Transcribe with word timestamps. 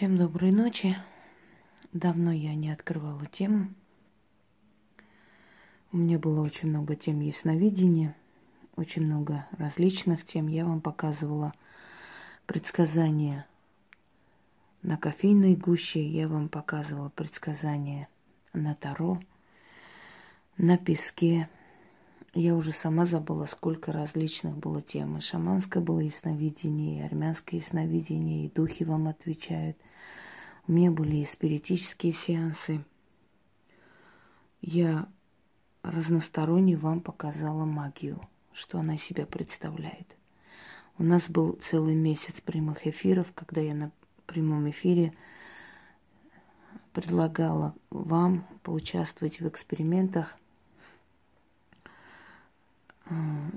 Всем 0.00 0.16
доброй 0.16 0.50
ночи. 0.50 0.96
Давно 1.92 2.32
я 2.32 2.54
не 2.54 2.70
открывала 2.70 3.26
тему. 3.26 3.68
У 5.92 5.98
меня 5.98 6.18
было 6.18 6.40
очень 6.40 6.70
много 6.70 6.96
тем 6.96 7.20
ясновидения, 7.20 8.16
очень 8.76 9.04
много 9.04 9.46
различных 9.58 10.24
тем. 10.24 10.48
Я 10.48 10.64
вам 10.64 10.80
показывала 10.80 11.52
предсказания 12.46 13.46
на 14.80 14.96
кофейной 14.96 15.54
гуще, 15.54 16.02
я 16.02 16.28
вам 16.28 16.48
показывала 16.48 17.10
предсказания 17.10 18.08
на 18.54 18.74
Таро, 18.76 19.20
на 20.56 20.78
песке. 20.78 21.50
Я 22.32 22.54
уже 22.54 22.72
сама 22.72 23.04
забыла, 23.04 23.44
сколько 23.44 23.92
различных 23.92 24.56
было 24.56 24.80
тем. 24.80 25.18
И 25.18 25.20
шаманское 25.20 25.82
было 25.82 26.00
ясновидение, 26.00 27.00
и 27.00 27.06
армянское 27.06 27.60
ясновидение, 27.60 28.46
и 28.46 28.50
духи 28.50 28.84
вам 28.84 29.06
отвечают. 29.06 29.76
У 30.66 30.72
меня 30.72 30.90
были 30.90 31.16
и 31.16 31.24
спиритические 31.24 32.12
сеансы. 32.12 32.84
Я 34.60 35.08
разносторонне 35.82 36.76
вам 36.76 37.00
показала 37.00 37.64
магию, 37.64 38.20
что 38.52 38.78
она 38.78 38.96
себя 38.96 39.26
представляет. 39.26 40.16
У 40.98 41.02
нас 41.02 41.30
был 41.30 41.58
целый 41.62 41.94
месяц 41.94 42.40
прямых 42.40 42.86
эфиров, 42.86 43.32
когда 43.34 43.60
я 43.60 43.74
на 43.74 43.90
прямом 44.26 44.68
эфире 44.70 45.14
предлагала 46.92 47.74
вам 47.88 48.46
поучаствовать 48.62 49.40
в 49.40 49.48
экспериментах. 49.48 50.36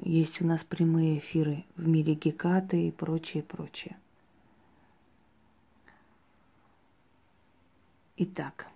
Есть 0.01 0.41
у 0.41 0.45
нас 0.45 0.63
прямые 0.63 1.19
эфиры 1.19 1.65
в 1.75 1.87
мире 1.87 2.15
Гекаты 2.15 2.87
и 2.87 2.91
прочее, 2.91 3.43
прочее. 3.43 3.97
Итак, 8.25 8.69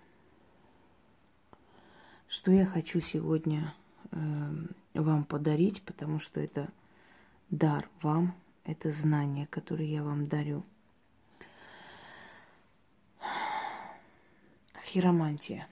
что 2.28 2.52
я 2.52 2.66
хочу 2.66 3.00
сегодня 3.00 3.72
э, 4.10 4.18
вам 4.92 5.24
подарить, 5.24 5.80
потому 5.84 6.20
что 6.20 6.38
это 6.38 6.68
дар 7.48 7.88
вам, 8.02 8.34
это 8.64 8.90
знание, 8.90 9.46
которое 9.46 9.86
я 9.86 10.02
вам 10.02 10.28
дарю. 10.28 10.66
Хиромантия. 14.84 15.66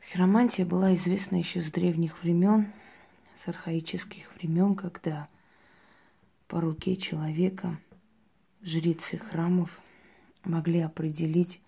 Хиромантия 0.00 0.64
была 0.64 0.94
известна 0.94 1.34
еще 1.34 1.60
с 1.60 1.72
древних 1.72 2.22
времен, 2.22 2.72
с 3.34 3.48
архаических 3.48 4.32
времен, 4.36 4.76
когда 4.76 5.28
по 6.46 6.60
руке 6.60 6.94
человека– 6.94 7.80
жрицы 8.62 9.18
храмов 9.18 9.80
могли 10.44 10.80
определить 10.80 11.60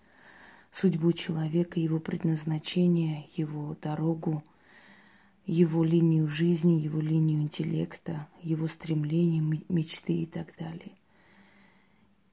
судьбу 0.71 1.13
человека, 1.13 1.79
его 1.79 1.99
предназначение, 1.99 3.27
его 3.35 3.75
дорогу, 3.81 4.43
его 5.45 5.83
линию 5.83 6.27
жизни, 6.27 6.81
его 6.81 6.99
линию 6.99 7.41
интеллекта, 7.41 8.27
его 8.41 8.67
стремления, 8.67 9.41
мечты 9.69 10.13
и 10.13 10.25
так 10.25 10.53
далее. 10.57 10.91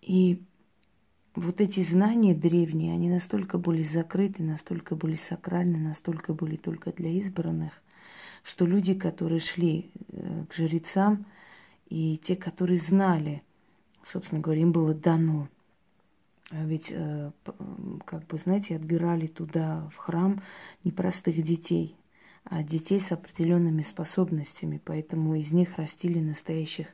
И 0.00 0.42
вот 1.34 1.60
эти 1.60 1.82
знания 1.82 2.34
древние, 2.34 2.94
они 2.94 3.08
настолько 3.08 3.58
были 3.58 3.84
закрыты, 3.84 4.42
настолько 4.42 4.96
были 4.96 5.16
сакральны, 5.16 5.78
настолько 5.78 6.34
были 6.34 6.56
только 6.56 6.92
для 6.92 7.10
избранных, 7.10 7.80
что 8.42 8.66
люди, 8.66 8.94
которые 8.94 9.40
шли 9.40 9.90
э, 10.08 10.44
к 10.48 10.54
жрецам, 10.54 11.26
и 11.88 12.18
те, 12.24 12.36
которые 12.36 12.78
знали– 12.78 13.42
собственно 14.04 14.40
говоря, 14.40 14.62
им 14.62 14.72
было 14.72 14.94
дано. 14.94 15.48
А 16.50 16.64
ведь, 16.64 16.88
э, 16.90 17.30
как 18.04 18.26
бы, 18.26 18.36
знаете, 18.36 18.76
отбирали 18.76 19.26
туда, 19.26 19.88
в 19.94 19.96
храм, 19.96 20.42
не 20.84 20.92
простых 20.92 21.42
детей, 21.42 21.96
а 22.44 22.62
детей 22.62 23.00
с 23.00 23.10
определенными 23.10 23.82
способностями. 23.82 24.80
Поэтому 24.84 25.34
из 25.34 25.50
них 25.50 25.78
растили 25.78 26.20
настоящих 26.20 26.88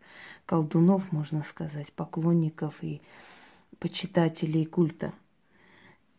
колдунов, 0.47 1.11
можно 1.11 1.43
сказать, 1.43 1.93
поклонников 1.93 2.75
и 2.83 3.01
почитателей 3.81 4.65
культа. 4.65 5.13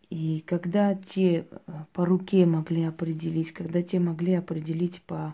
И 0.10 0.44
когда 0.46 0.96
те 0.96 1.46
э, 1.50 1.72
по 1.94 2.06
руке 2.06 2.46
могли 2.46 2.84
определить, 2.84 3.54
когда 3.54 3.82
те 3.82 4.00
могли 4.00 4.34
определить 4.34 5.02
по 5.04 5.34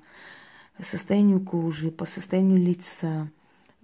состоянию 0.84 1.40
кожи, 1.40 1.90
по 1.90 2.06
состоянию 2.06 2.60
лица, 2.60 3.32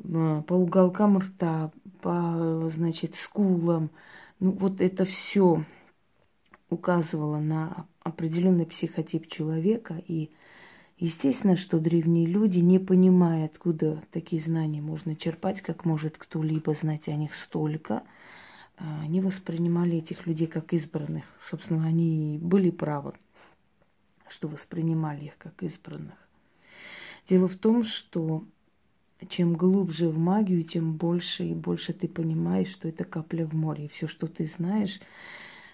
по 0.03 0.53
уголкам 0.53 1.19
рта, 1.19 1.71
по, 2.01 2.69
значит, 2.73 3.15
скулам. 3.15 3.91
Ну, 4.39 4.51
вот 4.51 4.81
это 4.81 5.05
все 5.05 5.63
указывало 6.69 7.39
на 7.39 7.85
определенный 8.01 8.65
психотип 8.65 9.27
человека. 9.27 10.01
И 10.07 10.31
естественно, 10.97 11.55
что 11.55 11.79
древние 11.79 12.25
люди, 12.25 12.59
не 12.59 12.79
понимая, 12.79 13.45
откуда 13.45 14.01
такие 14.11 14.41
знания 14.41 14.81
можно 14.81 15.15
черпать, 15.15 15.61
как 15.61 15.85
может 15.85 16.17
кто-либо 16.17 16.73
знать 16.73 17.07
о 17.07 17.15
них 17.15 17.35
столько, 17.35 18.03
а, 18.77 19.01
они 19.01 19.21
воспринимали 19.21 19.97
этих 19.97 20.25
людей 20.25 20.47
как 20.47 20.73
избранных. 20.73 21.25
Собственно, 21.49 21.85
они 21.85 22.39
были 22.41 22.71
правы, 22.71 23.13
что 24.27 24.47
воспринимали 24.47 25.25
их 25.25 25.37
как 25.37 25.61
избранных. 25.61 26.15
Дело 27.29 27.47
в 27.47 27.55
том, 27.55 27.83
что 27.83 28.43
чем 29.27 29.53
глубже 29.53 30.09
в 30.09 30.17
магию, 30.17 30.63
тем 30.63 30.93
больше 30.93 31.45
и 31.45 31.53
больше 31.53 31.93
ты 31.93 32.07
понимаешь, 32.07 32.69
что 32.69 32.87
это 32.87 33.03
капля 33.03 33.45
в 33.45 33.53
море. 33.53 33.85
И 33.85 33.89
все, 33.89 34.07
что 34.07 34.27
ты 34.27 34.49
знаешь, 34.57 34.99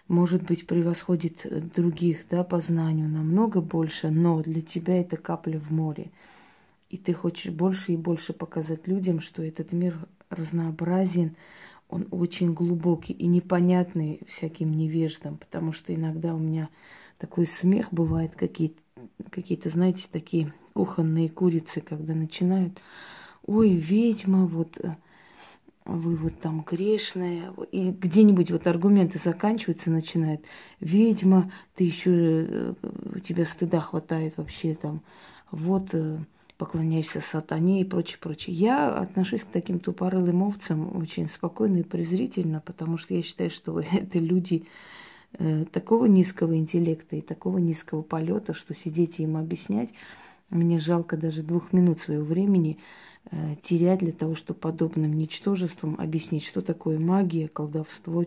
может 0.07 0.43
быть, 0.43 0.67
превосходит 0.67 1.45
других 1.73 2.25
да, 2.29 2.43
по 2.43 2.59
знанию 2.61 3.09
намного 3.09 3.61
больше, 3.61 4.09
но 4.09 4.41
для 4.41 4.61
тебя 4.61 4.99
это 4.99 5.17
капля 5.17 5.59
в 5.59 5.71
море. 5.71 6.11
И 6.89 6.97
ты 6.97 7.13
хочешь 7.13 7.51
больше 7.51 7.93
и 7.93 7.97
больше 7.97 8.33
показать 8.33 8.87
людям, 8.87 9.19
что 9.19 9.43
этот 9.43 9.73
мир 9.73 9.97
разнообразен, 10.29 11.35
он 11.89 12.07
очень 12.11 12.53
глубокий 12.53 13.13
и 13.13 13.27
непонятный 13.27 14.21
всяким 14.27 14.71
невеждам, 14.71 15.37
потому 15.37 15.71
что 15.71 15.93
иногда 15.93 16.33
у 16.33 16.37
меня 16.37 16.69
такой 17.17 17.47
смех 17.47 17.87
бывает, 17.91 18.35
какие-то, 18.35 18.79
какие-то 19.29 19.69
знаете, 19.69 20.07
такие 20.11 20.53
кухонные 20.73 21.29
курицы, 21.29 21.81
когда 21.81 22.13
начинают 22.13 22.79
ой, 23.47 23.69
ведьма, 23.71 24.45
вот 24.45 24.77
э, 24.83 24.95
вы 25.85 26.15
вот 26.17 26.39
там 26.39 26.61
грешная, 26.61 27.53
и 27.71 27.89
где-нибудь 27.89 28.51
вот 28.51 28.67
аргументы 28.67 29.19
заканчиваются, 29.23 29.89
начинает, 29.89 30.41
ведьма, 30.79 31.51
ты 31.75 31.85
еще, 31.85 32.11
э, 32.11 32.73
у 33.15 33.19
тебя 33.19 33.45
стыда 33.45 33.79
хватает 33.79 34.33
вообще 34.37 34.75
там, 34.75 35.01
вот 35.49 35.89
э, 35.93 36.19
поклоняешься 36.57 37.21
сатане 37.21 37.81
и 37.81 37.85
прочее, 37.85 38.17
прочее. 38.21 38.55
Я 38.55 38.89
отношусь 38.99 39.41
к 39.41 39.51
таким 39.51 39.79
тупорылым 39.79 40.43
овцам 40.43 40.97
очень 40.97 41.29
спокойно 41.29 41.77
и 41.77 41.83
презрительно, 41.83 42.61
потому 42.63 42.97
что 42.97 43.13
я 43.13 43.23
считаю, 43.23 43.49
что 43.49 43.79
это 43.91 44.19
люди 44.19 44.65
такого 45.71 46.05
низкого 46.05 46.57
интеллекта 46.57 47.17
и 47.17 47.21
такого 47.21 47.57
низкого 47.57 48.01
полета, 48.01 48.53
что 48.53 48.73
сидеть 48.73 49.19
и 49.19 49.23
им 49.23 49.35
объяснять, 49.35 49.89
мне 50.49 50.79
жалко 50.79 51.17
даже 51.17 51.43
двух 51.43 51.73
минут 51.73 51.99
своего 51.99 52.25
времени– 52.25 52.77
терять 53.63 53.99
для 53.99 54.11
того, 54.11 54.35
чтобы 54.35 54.59
подобным 54.59 55.13
ничтожеством 55.13 55.95
объяснить, 55.99 56.45
что 56.45 56.61
такое 56.61 56.99
магия, 56.99 57.47
колдовство, 57.47 58.25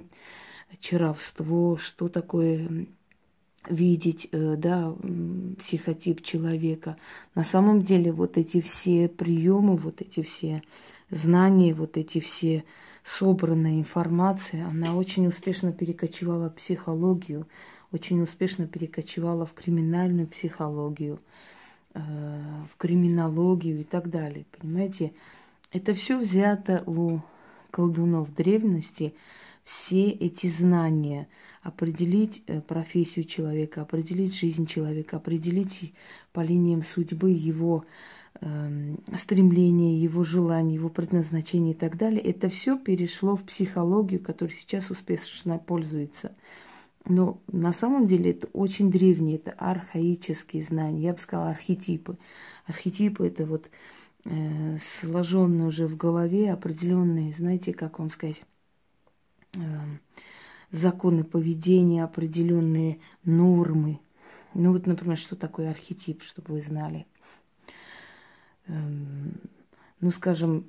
чаровство, 0.81 1.79
что 1.79 2.09
такое 2.09 2.87
видеть, 3.69 4.29
э, 4.33 4.57
да, 4.57 4.95
психотип 5.59 6.23
человека. 6.23 6.97
На 7.35 7.45
самом 7.45 7.83
деле 7.83 8.13
вот 8.13 8.39
эти 8.39 8.61
все 8.61 9.09
приемы, 9.09 9.77
вот 9.77 10.01
эти 10.01 10.23
все 10.23 10.63
знания, 11.11 11.75
вот 11.75 11.97
эти 11.97 12.21
все 12.21 12.65
собранная 13.05 13.79
информация, 13.81 14.67
она 14.67 14.95
очень 14.95 15.27
успешно 15.27 15.73
перекочевала 15.73 16.49
в 16.49 16.55
психологию, 16.55 17.47
очень 17.93 18.23
успешно 18.23 18.67
перекочевала 18.67 19.47
в 19.47 19.53
криминальную 19.53 20.29
психологию. 20.29 21.19
Э, 21.93 22.63
в 22.73 22.77
криминологию 22.77 23.81
и 23.81 23.85
так 23.85 24.11
далее. 24.11 24.45
Понимаете, 24.57 25.13
это 25.73 25.93
все 25.93 26.19
взято 26.19 26.85
у 26.87 27.19
колдунов 27.73 28.33
древности, 28.33 29.13
все 29.65 30.09
эти 30.09 30.47
знания, 30.49 31.27
определить 31.63 32.45
э, 32.47 32.61
профессию 32.61 33.25
человека, 33.25 33.83
определить 33.83 34.39
жизнь 34.39 34.67
человека, 34.67 35.17
определить 35.17 35.93
по 36.33 36.43
линиям 36.43 36.85
судьбы 36.85 37.33
его 37.33 37.85
э, 38.41 38.95
стремления, 39.17 40.01
его 40.01 40.23
желания, 40.23 40.75
его 40.75 40.91
предназначения 40.91 41.73
и 41.73 41.77
так 41.77 41.97
далее. 41.97 42.21
Это 42.21 42.49
все 42.51 42.79
перешло 42.79 43.35
в 43.35 43.43
психологию, 43.43 44.21
которая 44.21 44.57
сейчас 44.57 44.91
успешно 44.91 45.59
пользуется. 45.59 46.37
Но 47.07 47.41
на 47.51 47.73
самом 47.73 48.07
деле 48.07 48.33
это 48.33 48.47
очень 48.53 48.91
древние, 48.91 49.37
это 49.37 49.53
архаические 49.53 50.63
знания, 50.63 51.05
я 51.05 51.13
бы 51.15 51.19
сказала 51.19 51.51
архетипы. 51.51 52.19
Архетипы 52.67 53.27
это 53.27 53.47
вот 53.47 53.71
э, 54.27 54.79
сложенные 55.01 55.69
уже 55.69 55.87
в 55.87 55.97
голове 55.97 56.53
определенные, 56.53 57.33
знаете, 57.33 57.73
как 57.73 57.99
вам 57.99 58.11
сказать, 58.11 58.43
э, 59.55 59.61
законы 60.71 61.25
поведения, 61.25 62.05
определенные 62.05 63.01
нормы. 63.25 64.01
Ну 64.55 64.73
вот, 64.73 64.87
например, 64.87 65.17
что 65.17 65.37
такое 65.37 65.71
архетип, 65.71 66.23
чтобы 66.23 66.55
вы 66.55 66.63
знали. 66.63 67.07
Эм, 68.67 69.41
ну, 70.01 70.11
скажем, 70.11 70.65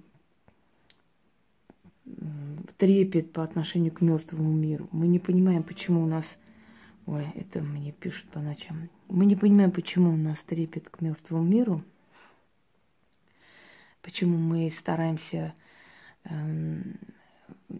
трепет 2.77 3.31
по 3.31 3.44
отношению 3.44 3.92
к 3.92 4.01
мертвому 4.01 4.51
миру. 4.51 4.88
Мы 4.92 5.07
не 5.07 5.19
понимаем, 5.19 5.63
почему 5.63 6.03
у 6.03 6.07
нас... 6.07 6.25
Ой, 7.06 7.27
это 7.36 7.62
мне 7.62 7.92
пишут 7.92 8.30
по 8.30 8.39
ночам. 8.39 8.89
Мы 9.09 9.25
не 9.25 9.36
понимаем, 9.36 9.71
почему 9.71 10.13
у 10.13 10.18
нас 10.18 10.39
трепет 10.39 10.89
к 10.89 11.01
мертвому 11.01 11.44
миру. 11.44 11.83
Почему 14.01 14.38
мы 14.38 14.69
стараемся 14.71 15.53
эм, 16.24 16.95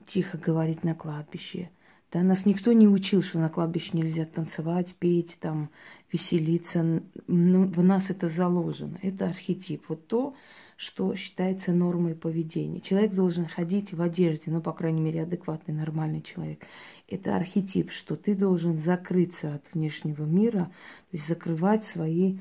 тихо 0.08 0.38
говорить 0.38 0.84
на 0.84 0.96
кладбище. 0.96 1.70
Да, 2.12 2.22
нас 2.22 2.46
никто 2.46 2.74
не 2.74 2.88
учил, 2.88 3.24
что 3.24 3.40
на 3.40 3.50
кладбище 3.50 3.92
нельзя 3.94 4.26
танцевать, 4.26 4.94
петь, 5.00 5.38
там, 5.40 5.70
веселиться. 6.12 7.02
Ну, 7.28 7.66
в 7.68 7.82
нас 7.82 8.10
это 8.10 8.28
заложено. 8.28 8.98
Это 9.02 9.28
архетип. 9.28 9.86
Вот 9.88 10.08
то, 10.08 10.36
что 10.82 11.14
считается 11.14 11.74
нормой 11.74 12.16
поведения. 12.16 12.82
Человек 12.82 13.14
должен 13.14 13.46
ходить 13.46 13.94
в 13.94 14.02
одежде, 14.02 14.46
ну, 14.48 14.62
по 14.62 14.74
крайней 14.74 15.00
мере, 15.00 15.22
адекватный, 15.22 15.76
нормальный 15.76 16.24
человек. 16.24 16.66
Это 17.08 17.36
архетип, 17.36 17.92
что 17.92 18.16
ты 18.16 18.34
должен 18.34 18.80
закрыться 18.80 19.54
от 19.54 19.64
внешнего 19.76 20.24
мира, 20.24 20.72
то 21.12 21.18
есть 21.18 21.28
закрывать 21.28 21.84
свои 21.84 22.40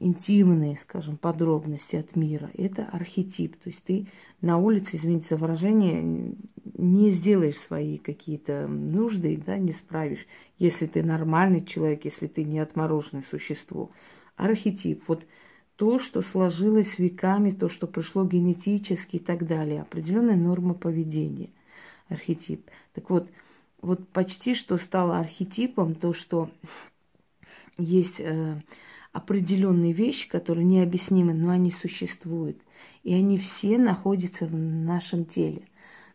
интимные, 0.00 0.76
скажем, 0.82 1.16
подробности 1.16 1.96
от 1.96 2.14
мира. 2.14 2.50
Это 2.58 2.84
архетип. 2.92 3.56
То 3.56 3.70
есть 3.70 3.82
ты 3.84 4.06
на 4.42 4.58
улице, 4.58 4.96
извините 4.96 5.28
за 5.30 5.36
выражение, 5.38 6.34
не 6.76 7.10
сделаешь 7.10 7.56
свои 7.56 7.96
какие-то 7.96 8.68
нужды, 8.68 9.42
да, 9.46 9.56
не 9.56 9.72
справишь, 9.72 10.26
если 10.58 10.84
ты 10.84 11.02
нормальный 11.02 11.64
человек, 11.64 12.04
если 12.04 12.26
ты 12.26 12.44
не 12.44 12.58
отмороженное 12.58 13.24
существо. 13.30 13.90
Архетип. 14.36 15.04
Вот 15.08 15.24
то, 15.82 15.98
что 15.98 16.22
сложилось 16.22 17.00
веками, 17.00 17.50
то, 17.50 17.68
что 17.68 17.88
пришло 17.88 18.24
генетически 18.24 19.16
и 19.16 19.18
так 19.18 19.48
далее. 19.48 19.82
Определенная 19.82 20.36
норма 20.36 20.74
поведения. 20.74 21.48
Архетип. 22.08 22.70
Так 22.94 23.10
вот, 23.10 23.28
вот 23.80 24.06
почти 24.10 24.54
что 24.54 24.78
стало 24.78 25.18
архетипом 25.18 25.96
то, 25.96 26.14
что 26.14 26.50
есть 27.78 28.20
э, 28.20 28.60
определенные 29.10 29.92
вещи, 29.92 30.28
которые 30.28 30.64
необъяснимы, 30.64 31.34
но 31.34 31.50
они 31.50 31.72
существуют. 31.72 32.58
И 33.02 33.12
они 33.12 33.38
все 33.38 33.76
находятся 33.76 34.46
в 34.46 34.54
нашем 34.54 35.24
теле. 35.24 35.62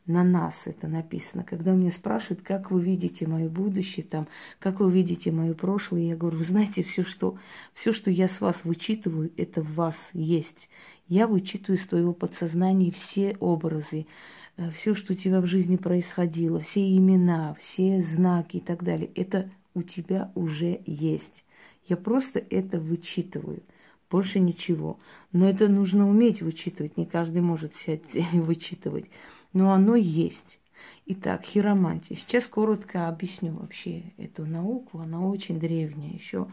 На 0.08 0.24
нас 0.24 0.62
это 0.66 0.88
написано. 0.88 1.44
Когда 1.44 1.74
меня 1.74 1.92
спрашивают, 1.92 2.42
как 2.42 2.72
вы 2.72 2.82
видите 2.82 3.28
мое 3.28 3.50
будущее, 3.50 4.06
там, 4.10 4.30
как 4.58 4.80
вы 4.80 4.90
видите 4.90 5.34
мое 5.34 5.54
прошлое, 5.54 6.04
я 6.04 6.16
говорю, 6.16 6.38
вы 6.38 6.46
знаете, 6.46 6.82
все, 6.82 7.04
что, 7.04 7.38
все, 7.74 7.92
что 7.92 8.10
я 8.10 8.30
с 8.30 8.40
вас 8.40 8.56
вычитываю, 8.64 9.32
это 9.36 9.62
в 9.62 9.76
вас 9.76 9.98
есть. 10.14 10.70
Я 11.10 11.28
вычитываю 11.28 11.78
из 11.78 11.86
твоего 11.86 12.14
подсознания 12.14 12.90
все 12.90 13.36
образы, 13.42 14.08
э, 14.56 14.70
все, 14.72 14.96
что 14.96 15.12
у 15.12 15.16
тебя 15.18 15.42
в 15.42 15.46
жизни 15.46 15.76
происходило, 15.76 16.62
все 16.62 16.90
имена, 16.96 17.58
все 17.60 18.02
знаки 18.02 18.58
и 18.58 18.62
так 18.62 18.84
далее. 18.84 19.10
Это 19.14 19.50
у 19.74 19.82
тебя 19.82 20.32
уже 20.36 20.80
есть. 20.86 21.44
Я 21.86 21.98
просто 21.98 22.42
это 22.50 22.80
вычитываю. 22.80 23.62
Больше 24.10 24.40
ничего. 24.40 25.00
Но 25.34 25.50
это 25.50 25.68
нужно 25.68 26.10
уметь 26.10 26.42
вычитывать. 26.42 26.96
Не 26.96 27.06
каждый 27.06 27.42
может 27.42 27.76
сядь 27.76 28.16
и 28.16 28.22
вычитывать. 28.40 29.06
Но 29.54 29.72
оно 29.72 29.96
есть. 29.96 30.60
Итак, 31.06 31.44
хиромантия. 31.44 32.16
Сейчас 32.16 32.48
коротко 32.48 33.08
объясню 33.08 33.54
вообще 33.54 34.14
эту 34.18 34.46
науку. 34.46 35.00
Она 35.00 35.26
очень 35.26 35.60
древняя. 35.60 36.14
Еще, 36.14 36.48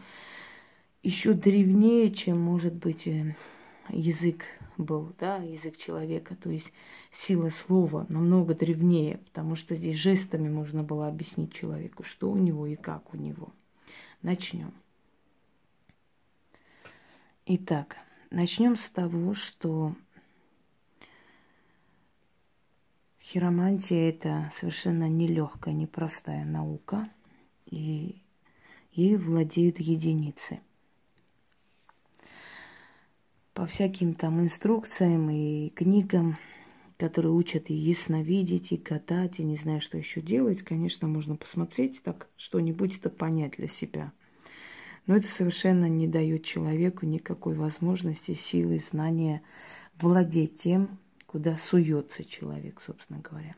еще 1.03 1.33
древнее, 1.33 2.11
чем 2.11 2.39
может 2.39 2.73
быть 2.73 3.05
э, 3.07 3.35
язык 3.89 4.45
был, 4.77 5.13
да, 5.19 5.37
язык 5.37 5.77
человека, 5.77 6.35
то 6.35 6.49
есть 6.49 6.71
сила 7.11 7.49
слова 7.49 8.05
намного 8.09 8.53
древнее, 8.53 9.17
потому 9.17 9.55
что 9.55 9.75
здесь 9.75 9.97
жестами 9.97 10.49
можно 10.49 10.83
было 10.83 11.07
объяснить 11.07 11.53
человеку, 11.53 12.03
что 12.03 12.29
у 12.29 12.37
него 12.37 12.67
и 12.67 12.75
как 12.75 13.13
у 13.13 13.17
него. 13.17 13.53
Начнем. 14.21 14.73
Итак, 17.45 17.97
начнем 18.31 18.75
с 18.75 18.89
того, 18.89 19.33
что 19.33 19.95
хиромантия 23.25 24.09
это 24.09 24.51
совершенно 24.59 25.09
нелегкая, 25.09 25.73
непростая 25.73 26.45
наука, 26.45 27.09
и 27.65 28.21
ею 28.91 29.19
владеют 29.19 29.79
единицы. 29.79 30.59
По 33.53 33.65
всяким 33.65 34.13
там 34.13 34.41
инструкциям 34.41 35.29
и 35.29 35.69
книгам, 35.69 36.37
которые 36.97 37.31
учат 37.31 37.69
и 37.69 37.73
ясновидеть, 37.73 38.71
и 38.71 38.77
гадать, 38.77 39.39
и 39.39 39.43
не 39.43 39.55
знаю, 39.55 39.81
что 39.81 39.97
еще 39.97 40.21
делать, 40.21 40.61
конечно, 40.61 41.07
можно 41.07 41.35
посмотреть 41.35 42.01
так 42.03 42.29
что-нибудь 42.37 42.97
это 42.97 43.09
понять 43.09 43.57
для 43.57 43.67
себя– 43.67 44.11
но 45.07 45.15
это 45.15 45.27
совершенно 45.27 45.87
не 45.87 46.07
дает 46.07 46.43
человеку 46.43 47.05
никакой 47.05 47.55
возможности, 47.55 48.33
силы, 48.33 48.79
знания 48.79 49.41
владеть 49.99 50.59
тем, 50.59 50.97
куда 51.25 51.57
суется 51.57 52.23
человек, 52.23 52.81
собственно 52.81 53.19
говоря. 53.19 53.55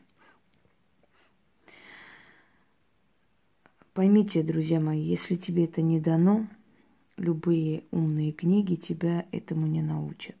Поймите, 3.92 4.42
друзья 4.42 4.78
мои, 4.78 5.00
если 5.00 5.34
тебе 5.34 5.64
это 5.64 5.82
не 5.82 5.98
дано, 6.00 6.46
любые 7.16 7.82
умные 7.90 8.32
книги 8.32 8.76
тебя 8.76 9.26
этому 9.32 9.66
не 9.66 9.82
научат. 9.82 10.36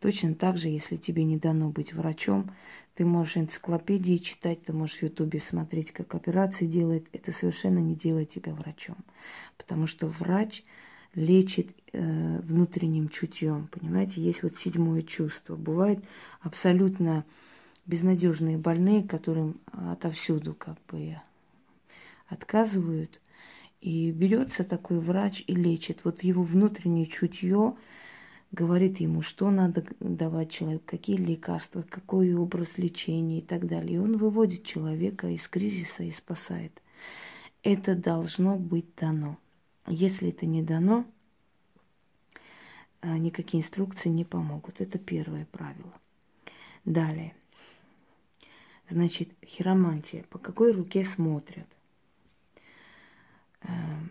Точно 0.00 0.34
так 0.34 0.56
же, 0.56 0.68
если 0.68 0.96
тебе 0.96 1.24
не 1.24 1.36
дано 1.36 1.70
быть 1.70 1.92
врачом, 1.92 2.50
ты 2.94 3.04
можешь 3.04 3.36
энциклопедии 3.36 4.16
читать, 4.16 4.62
ты 4.62 4.72
можешь 4.72 4.98
в 4.98 5.02
Ютубе 5.02 5.40
смотреть, 5.40 5.92
как 5.92 6.14
операции 6.14 6.66
делает. 6.66 7.06
Это 7.12 7.32
совершенно 7.32 7.78
не 7.78 7.94
делает 7.94 8.30
тебя 8.30 8.54
врачом. 8.54 8.96
Потому 9.58 9.86
что 9.86 10.06
врач 10.06 10.64
лечит 11.14 11.70
э, 11.96 12.40
внутренним 12.40 13.08
чутьем. 13.08 13.68
Понимаете, 13.72 14.20
есть 14.20 14.42
вот 14.42 14.58
седьмое 14.58 15.02
чувство. 15.02 15.56
Бывают 15.56 16.04
абсолютно 16.40 17.24
безнадежные 17.86 18.58
больные, 18.58 19.02
которым 19.02 19.60
отовсюду 19.72 20.54
как 20.54 20.76
бы 20.88 21.16
отказывают. 22.28 23.20
И 23.80 24.10
берется 24.10 24.64
такой 24.64 24.98
врач 24.98 25.44
и 25.46 25.54
лечит. 25.54 26.00
Вот 26.04 26.22
его 26.22 26.42
внутреннее 26.42 27.06
чутье 27.06 27.76
говорит 28.52 29.00
ему, 29.00 29.22
что 29.22 29.50
надо 29.50 29.84
давать 30.00 30.50
человеку, 30.50 30.84
какие 30.86 31.16
лекарства, 31.16 31.82
какой 31.88 32.34
образ 32.34 32.78
лечения 32.78 33.38
и 33.38 33.42
так 33.42 33.66
далее. 33.66 33.96
И 33.96 33.98
он 33.98 34.16
выводит 34.16 34.64
человека 34.64 35.28
из 35.28 35.46
кризиса 35.48 36.02
и 36.02 36.10
спасает. 36.10 36.82
Это 37.62 37.94
должно 37.94 38.56
быть 38.56 38.86
дано. 38.96 39.38
Если 39.86 40.30
это 40.30 40.46
не 40.46 40.62
дано, 40.62 41.04
никакие 43.18 43.62
инструкции 43.62 44.08
не 44.08 44.24
помогут. 44.24 44.80
Это 44.80 44.98
первое 44.98 45.46
правило. 45.46 45.92
Далее. 46.84 47.34
Значит, 48.88 49.30
хиромантия. 49.44 50.24
По 50.30 50.38
какой 50.38 50.72
руке 50.72 51.04
смотрят? 51.04 51.66
Эм, 53.62 54.10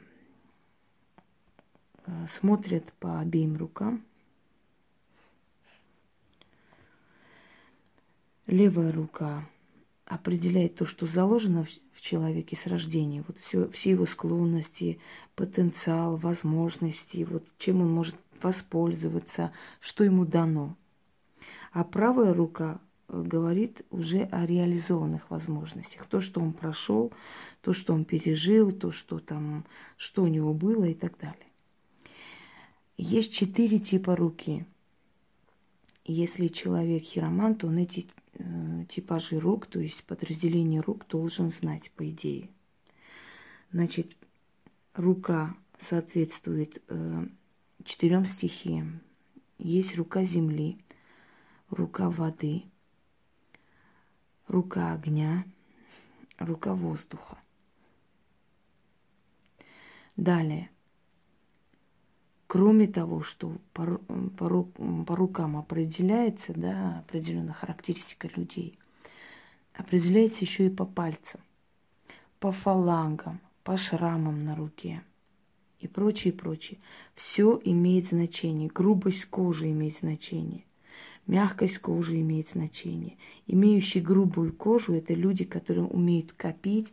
э, 2.05 2.27
смотрят 2.29 2.91
по 2.93 3.19
обеим 3.19 3.57
рукам– 3.57 4.03
левая 8.47 8.91
рука 8.91 9.47
определяет 10.05 10.75
то, 10.75 10.85
что 10.85 11.07
заложено 11.07 11.65
в 11.93 12.01
человеке 12.01 12.55
с 12.55 12.67
рождения, 12.67 13.23
вот 13.27 13.37
все, 13.39 13.67
все 13.69 13.91
его 13.91 14.05
склонности, 14.05 14.99
потенциал, 15.35 16.15
возможности, 16.17 17.25
вот 17.29 17.43
чем 17.57 17.81
он 17.81 17.91
может 17.91 18.15
воспользоваться, 18.43 19.51
что 19.79 20.03
ему 20.03 20.25
дано. 20.25 20.75
А 21.71 21.83
правая 21.83 22.33
рука 22.33 22.79
э, 23.07 23.21
говорит 23.21 23.81
уже 23.89 24.23
о 24.23 24.45
реализованных 24.45 25.29
возможностях. 25.29 26.05
То, 26.07 26.21
что 26.21 26.41
он 26.41 26.53
прошел, 26.53 27.11
то, 27.61 27.73
что 27.73 27.93
он 27.93 28.05
пережил, 28.05 28.71
то, 28.71 28.91
что 28.91 29.19
там, 29.19 29.65
что 29.97 30.23
у 30.23 30.27
него 30.27 30.53
было 30.53 30.85
и 30.85 30.93
так 30.93 31.17
далее. 31.17 31.47
Есть 32.97 33.33
четыре 33.33 33.79
типа 33.79 34.15
руки. 34.15 34.65
Если 36.05 36.47
человек 36.47 37.03
хиромант, 37.03 37.63
он 37.63 37.77
эти 37.77 38.07
э, 38.33 38.85
типажи 38.87 39.39
рук, 39.39 39.65
то 39.65 39.79
есть 39.79 40.03
подразделение 40.03 40.81
рук 40.81 41.05
должен 41.07 41.51
знать, 41.51 41.91
по 41.91 42.09
идее. 42.09 42.49
Значит, 43.71 44.15
рука 44.93 45.55
соответствует 45.79 46.81
э, 46.87 47.27
четырем 47.85 48.25
стихиям. 48.25 48.99
Есть 49.57 49.95
рука 49.95 50.23
земли, 50.25 50.77
рука 51.69 52.09
воды, 52.09 52.63
рука 54.47 54.93
огня, 54.93 55.45
рука 56.37 56.73
воздуха. 56.73 57.37
Далее. 60.17 60.69
Кроме 62.47 62.87
того, 62.87 63.21
что 63.21 63.57
по, 63.73 63.97
по, 64.37 64.63
по 64.63 65.15
рукам 65.15 65.57
определяется, 65.57 66.53
да, 66.53 66.99
определенная 66.99 67.53
характеристика 67.53 68.29
людей, 68.35 68.77
определяется 69.73 70.41
еще 70.41 70.67
и 70.67 70.69
по 70.69 70.85
пальцам, 70.85 71.41
по 72.39 72.51
фалангам, 72.51 73.39
по 73.63 73.77
шрамам 73.77 74.43
на 74.43 74.55
руке 74.55 75.03
и 75.85 75.87
прочее, 75.87 76.33
прочее. 76.33 76.79
Все 77.15 77.59
имеет 77.63 78.07
значение. 78.07 78.69
Грубость 78.73 79.25
кожи 79.25 79.71
имеет 79.71 79.97
значение. 79.99 80.63
Мягкость 81.27 81.79
кожи 81.79 82.21
имеет 82.21 82.49
значение. 82.49 83.17
Имеющие 83.47 84.03
грубую 84.03 84.53
кожу– 84.53 84.93
это 84.95 85.13
люди, 85.13 85.43
которые 85.43 85.85
умеют 85.85 86.33
копить, 86.33 86.87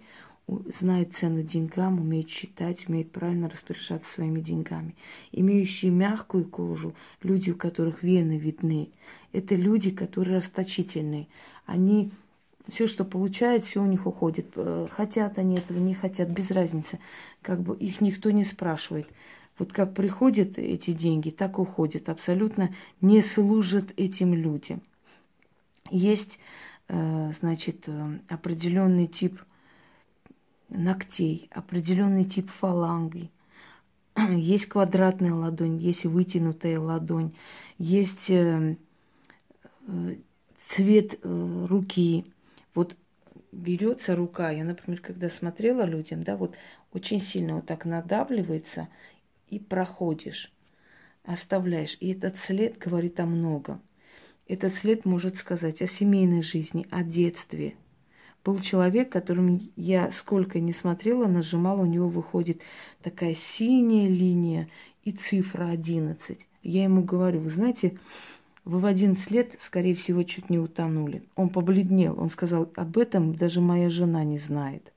знают 0.79 1.15
цену 1.15 1.43
деньгам, 1.43 2.01
умеют 2.01 2.31
считать, 2.31 2.89
умеют 2.89 3.11
правильно 3.13 3.49
распоряжаться 3.49 4.11
своими 4.11 4.41
деньгами. 4.41 4.95
Имеющие 5.33 5.91
мягкую 5.91 6.47
кожу, 6.47 6.95
люди, 7.23 7.51
у 7.51 7.57
которых 7.57 8.03
вены 8.03 8.39
видны, 8.39 8.91
это 9.33 9.55
люди, 9.55 9.91
которые 9.91 10.39
расточительные. 10.39 11.29
Они 11.67 12.11
все, 12.69 12.87
что 12.87 13.05
получают, 13.05 13.65
все 13.65 13.83
у 13.83 13.87
них 13.87 14.07
уходит. 14.07 14.47
Э, 14.55 14.87
хотят 14.91 15.39
они 15.39 15.57
этого, 15.57 15.79
не 15.79 15.95
хотят, 15.95 16.29
без 16.29 16.51
разницы. 16.51 16.99
Как 17.41 17.61
бы 17.61 17.77
их 17.77 18.01
никто 18.01 18.31
не 18.31 18.45
спрашивает. 18.45 19.09
Вот 19.59 19.73
как 19.73 19.95
приходят 19.95 20.59
эти 20.59 20.93
деньги, 20.93 21.31
так 21.31 21.59
уходят. 21.59 22.09
Абсолютно 22.09 22.75
не 23.01 23.21
служат 23.21 23.93
этим 23.97 24.35
людям. 24.35 24.81
Есть, 25.91 26.39
э, 26.89 27.33
значит, 27.41 27.85
э, 27.89 28.19
определенный 28.29 29.07
тип 29.07 29.41
ногтей, 30.69 31.49
определенный 31.51 32.25
тип 32.25 32.49
фаланги. 32.51 33.29
Есть 34.17 34.67
квадратная 34.67 35.35
ладонь, 35.35 35.79
есть 35.79 36.05
вытянутая 36.05 36.79
ладонь, 36.79 37.33
есть 37.79 38.31
цвет 40.69 41.19
руки, 41.25 42.27
вот 42.75 42.97
берется 43.53 44.17
рука, 44.17 44.51
я, 44.51 44.65
например, 44.65 45.01
когда 45.01 45.29
смотрела 45.29 45.85
людям, 45.85 46.23
да, 46.23 46.37
вот 46.37 46.57
очень 46.93 47.21
сильно 47.21 47.57
вот 47.57 47.67
так 47.67 47.85
надавливается 47.85 48.89
и 49.49 49.59
проходишь, 49.59 50.53
оставляешь. 51.25 51.97
И 52.01 52.13
этот 52.13 52.37
след 52.37 52.79
говорит 52.79 53.21
о 53.21 53.27
многом. 53.27 53.81
Этот 54.49 54.75
след 54.75 55.05
может 55.05 55.37
сказать 55.37 55.83
о 55.83 55.87
семейной 55.87 56.43
жизни, 56.43 56.87
о 56.91 57.03
детстве. 57.03 57.75
Был 58.45 58.61
человек, 58.61 59.11
которым 59.11 59.71
я 59.77 60.11
сколько 60.11 60.59
не 60.59 60.73
смотрела, 60.73 61.27
нажимала, 61.27 61.83
у 61.83 61.87
него 61.87 62.09
выходит 62.09 62.61
такая 63.01 63.35
синяя 63.35 64.09
линия 64.09 64.69
и 65.05 65.13
цифра 65.13 65.69
11. 65.69 66.39
Я 66.65 66.85
ему 66.85 67.03
говорю, 67.05 67.41
вы 67.41 67.51
знаете, 67.51 67.99
вы 68.65 68.79
в 68.79 68.87
11 68.87 69.31
лет, 69.31 69.57
скорее 69.61 69.95
всего, 69.95 70.23
чуть 70.23 70.49
не 70.49 70.59
утонули. 70.59 71.23
Он 71.35 71.49
побледнел. 71.49 72.19
Он 72.19 72.31
сказал, 72.31 72.71
об 72.77 72.97
этом 72.97 73.35
даже 73.35 73.61
моя 73.61 73.91
жена 73.91 74.23
не 74.25 74.39
знает. 74.39 74.93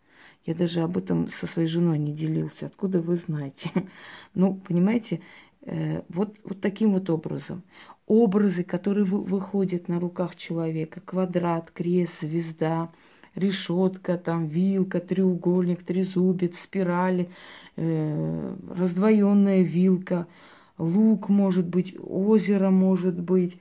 Я 0.46 0.54
даже 0.54 0.82
об 0.82 0.98
этом 0.98 1.30
со 1.30 1.48
своей 1.48 1.68
женой 1.68 1.98
не 1.98 2.14
делился. 2.14 2.68
Откуда 2.68 3.02
вы 3.02 3.16
знаете? 3.16 3.72
Ну, 4.36 4.56
понимаете, 4.68 5.22
э, 5.62 6.02
вот, 6.10 6.36
вот 6.44 6.62
таким 6.62 6.92
вот 6.94 7.10
образом. 7.10 7.64
Образы, 8.06 8.64
которые 8.64 9.06
выходят 9.06 9.88
на 9.88 10.00
руках 10.00 10.36
человека. 10.36 11.02
Квадрат, 11.04 11.72
крест, 11.72 12.20
звезда, 12.22 12.92
решетка, 13.34 14.18
там, 14.18 14.46
вилка, 14.46 15.00
треугольник, 15.00 15.84
трезубец, 15.84 16.60
спирали, 16.60 17.30
э, 17.78 18.56
раздвоенная 18.70 19.62
вилка– 19.62 20.28
лук 20.78 21.30
может 21.30 21.68
быть, 21.68 21.96
озеро 22.00 22.70
может 22.70 23.20
быть, 23.20 23.60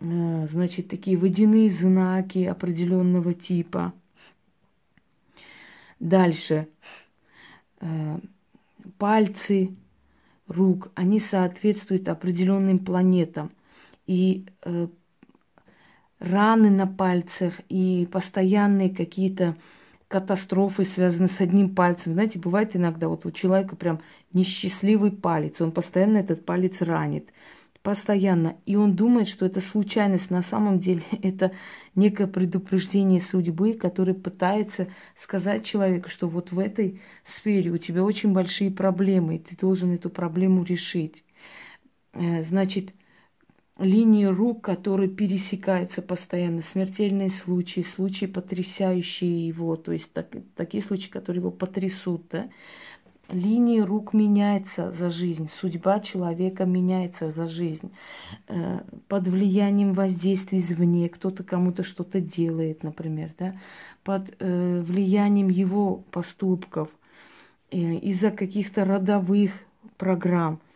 э, 0.00 0.46
значит, 0.50 0.88
такие 0.88 1.16
водяные 1.16 1.70
знаки 1.70 2.44
определенного 2.44 3.34
типа. 3.34 3.92
Дальше. 5.98 6.68
Э, 7.80 8.18
пальцы 8.98 9.74
рук, 10.48 10.90
они 10.94 11.20
соответствуют 11.20 12.08
определенным 12.08 12.78
планетам. 12.78 13.52
И 14.06 14.46
э, 14.64 14.88
раны 16.18 16.70
на 16.70 16.86
пальцах, 16.86 17.60
и 17.68 18.08
постоянные 18.10 18.90
какие-то 18.90 19.56
катастрофы 20.08 20.84
связаны 20.84 21.28
с 21.28 21.40
одним 21.40 21.74
пальцем. 21.74 22.12
Знаете, 22.12 22.38
бывает 22.38 22.76
иногда 22.76 23.08
вот 23.08 23.24
у 23.24 23.30
человека 23.30 23.76
прям 23.76 24.00
несчастливый 24.34 25.10
палец, 25.10 25.60
он 25.60 25.72
постоянно 25.72 26.18
этот 26.18 26.44
палец 26.44 26.80
ранит. 26.80 27.30
Постоянно. 27.82 28.56
И 28.64 28.76
он 28.76 28.94
думает, 28.94 29.26
что 29.26 29.44
это 29.44 29.60
случайность. 29.60 30.30
На 30.30 30.42
самом 30.42 30.78
деле 30.78 31.02
это 31.22 31.52
некое 31.96 32.28
предупреждение 32.28 33.20
судьбы, 33.20 33.74
которое 33.74 34.14
пытается 34.14 34.88
сказать 35.16 35.64
человеку, 35.64 36.08
что 36.08 36.28
вот 36.28 36.52
в 36.52 36.58
этой 36.60 37.00
сфере 37.24 37.70
у 37.72 37.78
тебя 37.78 38.04
очень 38.04 38.32
большие 38.32 38.70
проблемы, 38.70 39.36
и 39.36 39.38
ты 39.40 39.56
должен 39.56 39.92
эту 39.92 40.10
проблему 40.10 40.62
решить. 40.62 41.24
Э, 42.12 42.44
значит, 42.44 42.92
линии 43.78 44.26
рук, 44.26 44.64
которые 44.64 45.08
пересекаются 45.08 46.02
постоянно, 46.02 46.62
смертельные 46.62 47.30
случаи, 47.30 47.80
случаи, 47.80 48.26
потрясающие 48.26 49.48
его, 49.48 49.76
то 49.76 49.92
есть 49.92 50.12
так, 50.12 50.28
такие 50.54 50.82
случаи, 50.82 51.08
которые 51.08 51.40
его 51.40 51.50
потрясут, 51.50 52.28
да? 52.30 52.50
Линии 53.32 53.80
рук 53.80 54.12
меняются 54.12 54.92
за 54.92 55.10
жизнь, 55.10 55.48
судьба 55.50 56.00
человека 56.00 56.66
меняется 56.66 57.30
за 57.30 57.48
жизнь. 57.48 57.90
Э, 58.48 58.80
под 59.08 59.26
влиянием 59.26 59.94
воздействия 59.94 60.58
извне, 60.58 61.08
кто-то 61.08 61.42
кому-то 61.42 61.82
что-то 61.82 62.20
делает, 62.20 62.82
например, 62.82 63.32
да? 63.38 63.56
под 64.04 64.34
э, 64.38 64.80
влиянием 64.86 65.48
его 65.48 66.04
поступков, 66.10 66.90
э, 67.70 67.78
из-за 67.78 68.30
каких-то 68.30 68.84
родовых 68.84 69.52
программ– 69.96 70.60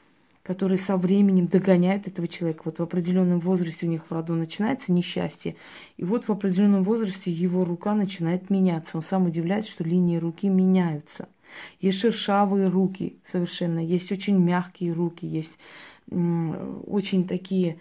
которые 0.47 0.79
со 0.79 0.97
временем 0.97 1.49
догоняют 1.49 2.07
этого 2.07 2.29
человека. 2.29 2.63
Вот 2.67 2.79
в 2.79 2.83
определенном 2.83 3.41
возрасте 3.41 3.85
у 3.85 3.89
них 3.89 4.07
в 4.09 4.13
роду 4.13 4.35
начинается 4.35 4.93
несчастье, 4.93 5.57
и 5.97 6.05
вот 6.05 6.29
в 6.29 6.33
определенном 6.33 6.85
возрасте 6.85 7.33
его 7.33 7.65
рука 7.65 7.95
начинает 7.95 8.49
меняться. 8.49 8.97
Он 8.97 9.03
сам 9.03 9.27
удивляется, 9.27 9.73
что 9.73 9.83
линии 9.83 10.19
руки 10.19 10.49
меняются. 10.49 11.29
Есть 11.81 12.01
шершавые 12.01 12.69
руки 12.69 13.19
совершенно, 13.31 13.79
есть 13.79 14.13
очень 14.13 14.39
мягкие 14.39 14.93
руки, 14.93 15.27
есть 15.27 15.59
очень 16.09 17.27
такие 17.27 17.79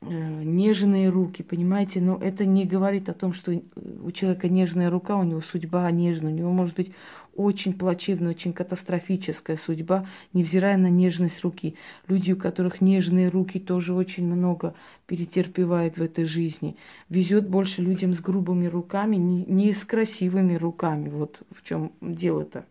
Э, 0.00 0.42
нежные 0.44 1.08
руки, 1.08 1.42
понимаете, 1.42 2.00
но 2.00 2.18
это 2.18 2.46
не 2.46 2.64
говорит 2.64 3.08
о 3.08 3.14
том, 3.14 3.32
что 3.32 3.60
у 3.74 4.12
человека 4.12 4.48
нежная 4.48 4.90
рука, 4.90 5.16
у 5.16 5.24
него 5.24 5.40
судьба 5.40 5.90
нежная, 5.90 6.32
у 6.32 6.36
него 6.36 6.52
может 6.52 6.76
быть 6.76 6.92
очень 7.34 7.72
плачевная, 7.72 8.30
очень 8.30 8.52
катастрофическая 8.52 9.56
судьба, 9.56 10.06
невзирая 10.32 10.76
на 10.76 10.88
нежность 10.88 11.42
руки. 11.42 11.74
Люди, 12.06 12.30
у 12.30 12.36
которых 12.36 12.80
нежные 12.80 13.28
руки, 13.28 13.58
тоже 13.58 13.92
очень 13.92 14.24
много 14.24 14.74
перетерпевают 15.06 15.96
в 15.96 16.02
этой 16.02 16.26
жизни. 16.26 16.76
Везет 17.08 17.48
больше 17.48 17.82
людям 17.82 18.14
с 18.14 18.20
грубыми 18.20 18.66
руками, 18.66 19.16
не 19.16 19.74
с 19.74 19.84
красивыми 19.84 20.54
руками. 20.54 21.08
Вот 21.08 21.42
в 21.50 21.64
чем 21.64 21.90
дело-то. 22.00 22.66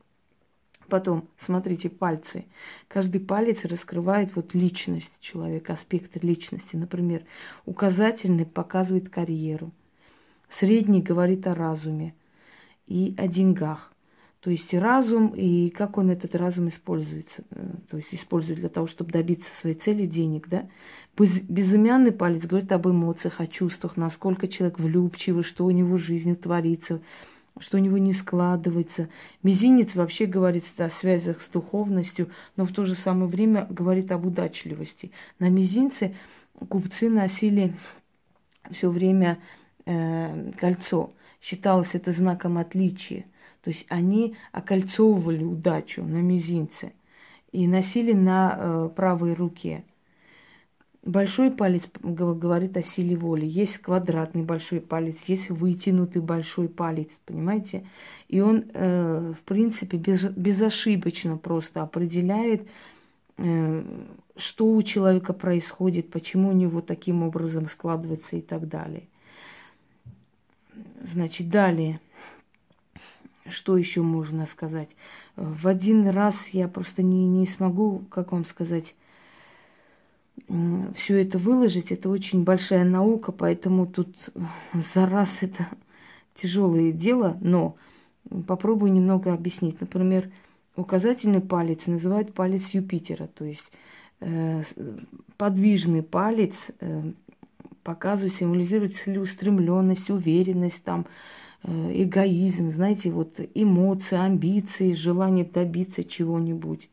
Потом, 0.90 1.28
смотрите, 1.38 1.90
пальцы. 1.90 2.46
Каждый 2.88 3.20
палец 3.20 3.66
раскрывает 3.66 4.36
вот 4.36 4.54
личность 4.54 5.12
человека, 5.20 5.74
аспект 5.74 6.22
личности. 6.24 6.76
Например, 6.76 7.24
указательный 7.66 8.46
показывает 8.46 9.10
карьеру, 9.10 9.72
средний 10.50 11.02
говорит 11.02 11.46
о 11.48 11.56
разуме 11.56 12.16
и 12.86 13.14
о 13.18 13.28
деньгах. 13.28 13.92
То 14.40 14.52
есть 14.52 14.74
разум 14.74 15.34
и 15.36 15.70
как 15.70 15.98
он 15.98 16.10
этот 16.10 16.34
разум 16.36 16.70
используется. 16.70 17.44
Э, 17.52 17.70
то 17.90 17.98
есть 17.98 18.14
использует 18.14 18.60
для 18.60 18.70
того, 18.70 18.88
чтобы 18.88 19.12
добиться 19.12 19.54
своей 19.54 19.76
цели 19.76 20.06
денег. 20.06 20.48
Да? 20.48 20.70
Безымянный 21.18 22.14
палец 22.14 22.46
говорит 22.46 22.72
об 22.72 22.88
эмоциях, 22.88 23.42
о 23.42 23.48
чувствах, 23.48 23.98
насколько 23.98 24.48
человек 24.48 24.80
влюбчивый, 24.80 25.44
что 25.44 25.66
у 25.66 25.72
него 25.72 25.98
в 25.98 26.02
жизни 26.02 26.34
творится, 26.34 27.02
что 27.60 27.78
у 27.78 27.80
него 27.80 27.98
не 27.98 28.14
складывается. 28.14 29.10
Мизинец 29.44 29.96
вообще 29.96 30.26
говорит 30.26 30.64
о 30.78 30.90
связях 30.90 31.42
с 31.42 31.48
духовностью, 31.48 32.30
но 32.56 32.66
в 32.66 32.72
то 32.72 32.86
же 32.86 32.96
самое 32.96 33.28
время 33.30 33.68
говорит 33.70 34.12
об 34.12 34.26
удачливости. 34.26 35.12
На 35.40 35.50
мизинце 35.50 36.16
купцы 36.70 37.10
носили 37.10 37.76
все 38.72 38.90
время 38.90 39.40
э, 39.86 40.52
кольцо. 40.60 41.14
Считалось 41.42 41.94
это 41.94 42.12
знаком 42.12 42.58
отличия. 42.58 43.26
То 43.64 43.72
есть 43.72 43.86
они 43.90 44.36
окольцовывали 44.52 45.44
удачу 45.44 46.04
на 46.04 46.18
мизинце 46.22 46.94
и 47.52 47.68
носили 47.68 48.14
на 48.14 48.56
э, 48.58 48.90
правой 48.96 49.34
руке. 49.34 49.84
Большой 51.08 51.52
палец 51.52 51.84
говорит 52.04 52.78
о 52.78 52.84
силе 52.84 53.16
воли. 53.16 53.46
Есть 53.46 53.80
квадратный 53.80 54.44
большой 54.44 54.82
палец, 54.82 55.18
есть 55.26 55.50
вытянутый 55.50 56.22
большой 56.22 56.68
палец, 56.68 57.10
понимаете? 57.26 57.88
И 58.28 58.42
он, 58.42 58.66
э, 58.74 59.34
в 59.40 59.44
принципе, 59.44 59.98
без, 59.98 60.24
безошибочно 60.24 61.38
просто 61.38 61.82
определяет, 61.82 62.68
э, 63.38 63.84
что 64.36 64.72
у 64.72 64.84
человека 64.84 65.34
происходит, 65.34 66.12
почему 66.12 66.50
у 66.50 66.54
него 66.54 66.82
таким 66.82 67.24
образом 67.24 67.68
складывается 67.70 68.36
и 68.36 68.42
так 68.42 68.68
далее. 68.68 69.08
Значит, 71.04 71.50
далее. 71.50 72.00
Что 73.48 73.78
еще 73.78 74.02
можно 74.02 74.46
сказать? 74.46 74.90
В 75.38 75.70
один 75.70 76.10
раз 76.10 76.50
я 76.50 76.68
просто 76.68 77.02
не, 77.02 77.26
не 77.30 77.48
смогу, 77.48 78.04
как 78.10 78.34
вам 78.34 78.44
сказать, 78.44 78.94
все 80.96 81.22
это 81.22 81.38
выложить. 81.38 81.92
Это 81.92 82.10
очень 82.10 82.44
большая 82.44 82.84
наука, 82.84 83.32
поэтому 83.32 83.86
тут 83.86 84.30
за 84.74 85.06
раз 85.06 85.40
это 85.42 85.68
тяжелое 86.36 86.92
дело, 86.92 87.38
но 87.42 87.76
попробую 88.46 88.94
немного 88.94 89.34
объяснить. 89.34 89.82
Например, 89.82 90.30
указательный 90.76 91.42
палец 91.42 91.88
называют 91.88 92.34
палец 92.34 92.68
Юпитера, 92.70 93.28
то 93.28 93.46
есть 93.46 93.72
э, 94.20 94.64
подвижный 95.38 96.04
палец 96.04 96.68
э, 96.80 97.12
показывает, 97.84 98.36
символизирует 98.36 98.98
целеустремленность, 98.98 100.10
уверенность, 100.10 100.84
там, 100.84 101.06
э, 101.64 102.04
эгоизм, 102.04 102.70
знаете, 102.70 103.12
вот 103.12 103.40
эмоции, 103.54 104.18
амбиции, 104.18 104.94
желание 104.94 105.46
добиться 105.46 106.04
чего-нибудь. 106.04 106.90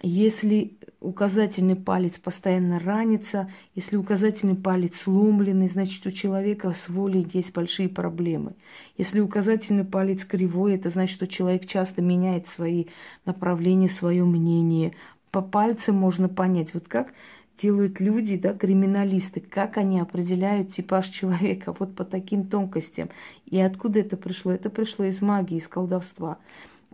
Если 0.00 0.78
указательный 1.00 1.74
палец 1.74 2.18
постоянно 2.18 2.78
ранится, 2.78 3.50
если 3.74 3.96
указательный 3.96 4.54
палец 4.54 5.00
сломленный, 5.00 5.68
значит, 5.68 6.06
у 6.06 6.12
человека 6.12 6.72
с 6.72 6.88
волей 6.88 7.26
есть 7.32 7.52
большие 7.52 7.88
проблемы. 7.88 8.52
Если 8.96 9.18
указательный 9.18 9.84
палец 9.84 10.24
кривой, 10.24 10.76
это 10.76 10.90
значит, 10.90 11.16
что 11.16 11.26
человек 11.26 11.66
часто 11.66 12.00
меняет 12.00 12.46
свои 12.46 12.86
направления, 13.24 13.88
свое 13.88 14.24
мнение. 14.24 14.94
По 15.32 15.42
пальцам 15.42 15.96
можно 15.96 16.28
понять, 16.28 16.74
вот 16.74 16.86
как 16.86 17.12
делают 17.60 17.98
люди, 17.98 18.36
да, 18.36 18.54
криминалисты, 18.54 19.40
как 19.40 19.78
они 19.78 19.98
определяют 19.98 20.72
типаж 20.72 21.08
человека, 21.08 21.74
вот 21.76 21.96
по 21.96 22.04
таким 22.04 22.46
тонкостям. 22.46 23.10
И 23.46 23.58
откуда 23.58 23.98
это 23.98 24.16
пришло? 24.16 24.52
Это 24.52 24.70
пришло 24.70 25.04
из 25.04 25.20
магии, 25.20 25.58
из 25.58 25.66
колдовства. 25.66 26.38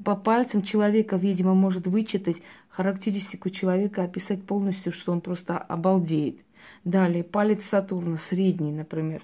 По 0.02 0.16
пальцам 0.16 0.62
человека, 0.62 1.16
видимо, 1.16 1.54
может 1.54 1.86
вычитать 1.86 2.38
характеристику 2.76 3.50
человека, 3.50 4.02
описать 4.02 4.44
полностью, 4.44 4.92
что 4.92 5.12
он 5.12 5.20
просто 5.20 5.56
обалдеет. 5.56 6.38
Далее, 6.84 7.22
палец 7.22 7.64
Сатурна, 7.64 8.16
средний, 8.18 8.72
например. 8.72 9.22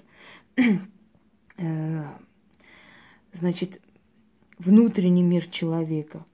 Э, 1.57 2.05
значит, 3.33 3.81
внутренний 4.57 5.21
мир 5.21 5.45
человека, 5.45 6.25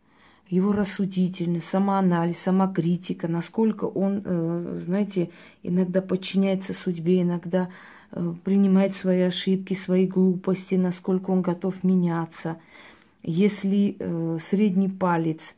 его 0.48 0.72
рассудительность, 0.72 1.68
самоанализ, 1.68 2.38
самокритика, 2.38 3.28
насколько 3.28 3.86
он, 3.86 4.22
э, 4.24 4.78
знаете, 4.86 5.32
иногда 5.64 6.02
подчиняется 6.02 6.74
судьбе, 6.74 7.24
иногда 7.24 7.70
э, 8.12 8.34
принимает 8.46 8.96
свои 8.96 9.22
ошибки, 9.24 9.74
свои 9.74 10.08
глупости, 10.08 10.76
насколько 10.76 11.32
он 11.32 11.42
готов 11.42 11.84
меняться– 11.84 12.58
если 13.24 13.98
средний 14.50 14.88
палец 14.88 15.57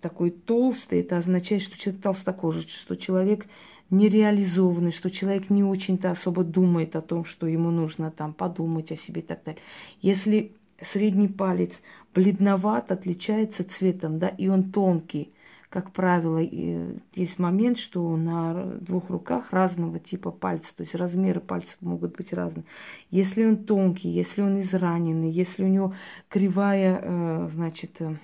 такой 0.00 0.30
толстый, 0.30 1.00
это 1.00 1.18
означает, 1.18 1.62
что 1.62 1.78
человек 1.78 2.02
толстокожий, 2.02 2.62
что 2.62 2.96
человек 2.96 3.46
нереализованный, 3.90 4.92
что 4.92 5.10
человек 5.10 5.50
не 5.50 5.64
очень-то 5.64 6.10
особо 6.10 6.44
думает 6.44 6.96
о 6.96 7.02
том, 7.02 7.24
что 7.24 7.46
ему 7.46 7.70
нужно 7.70 8.10
там 8.10 8.32
подумать 8.32 8.92
о 8.92 8.96
себе 8.96 9.20
и 9.20 9.24
так 9.24 9.42
далее. 9.44 9.60
Если 10.00 10.52
средний 10.80 11.28
палец 11.28 11.80
бледноват, 12.14 12.92
отличается 12.92 13.64
цветом, 13.64 14.18
да, 14.18 14.28
и 14.28 14.48
он 14.48 14.70
тонкий, 14.70 15.32
как 15.68 15.92
правило, 15.92 16.38
есть 16.38 17.38
момент, 17.38 17.78
что 17.78 18.16
на 18.16 18.64
двух 18.80 19.08
руках 19.08 19.52
разного 19.52 20.00
типа 20.00 20.32
пальца, 20.32 20.66
то 20.76 20.82
есть 20.82 20.96
размеры 20.96 21.40
пальцев 21.40 21.76
могут 21.80 22.16
быть 22.16 22.32
разные. 22.32 22.64
Если 23.10 23.44
он 23.44 23.56
тонкий, 23.58 24.08
если 24.08 24.42
он 24.42 24.60
израненный, 24.60 25.30
если 25.30 25.62
у 25.62 25.68
него 25.68 25.94
кривая, 26.28 27.00
э, 27.00 27.48
значит, 27.52 28.00
э, 28.00 28.16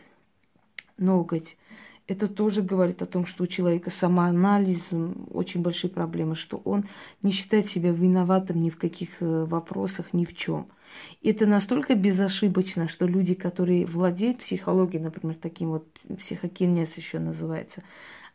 ноготь, 0.99 1.57
это 2.09 2.29
тоже 2.29 2.63
говорит 2.63 3.03
о 3.03 3.07
том, 3.07 3.27
что 3.27 3.45
у 3.45 3.47
человека 3.47 3.91
самоанализ, 3.91 4.81
очень 5.33 5.63
большие 5.63 5.91
проблемы, 5.91 6.37
что 6.37 6.61
он 6.65 6.85
не 7.23 7.33
считает 7.33 7.69
себя 7.69 7.91
виноватым 7.91 8.63
ни 8.63 8.71
в 8.71 8.77
каких 8.77 9.21
э, 9.21 9.45
вопросах, 9.45 10.13
ни 10.13 10.25
в 10.25 10.35
чем. 10.37 10.69
Это 11.23 11.47
настолько 11.47 11.95
безошибочно, 11.95 12.89
что 12.89 13.07
люди, 13.07 13.35
которые 13.35 13.87
владеют 13.87 14.39
психологией, 14.39 15.03
например, 15.03 15.37
таким 15.41 15.71
вот 15.71 15.87
психокинез 16.19 16.97
еще 16.97 17.19
называется, 17.19 17.83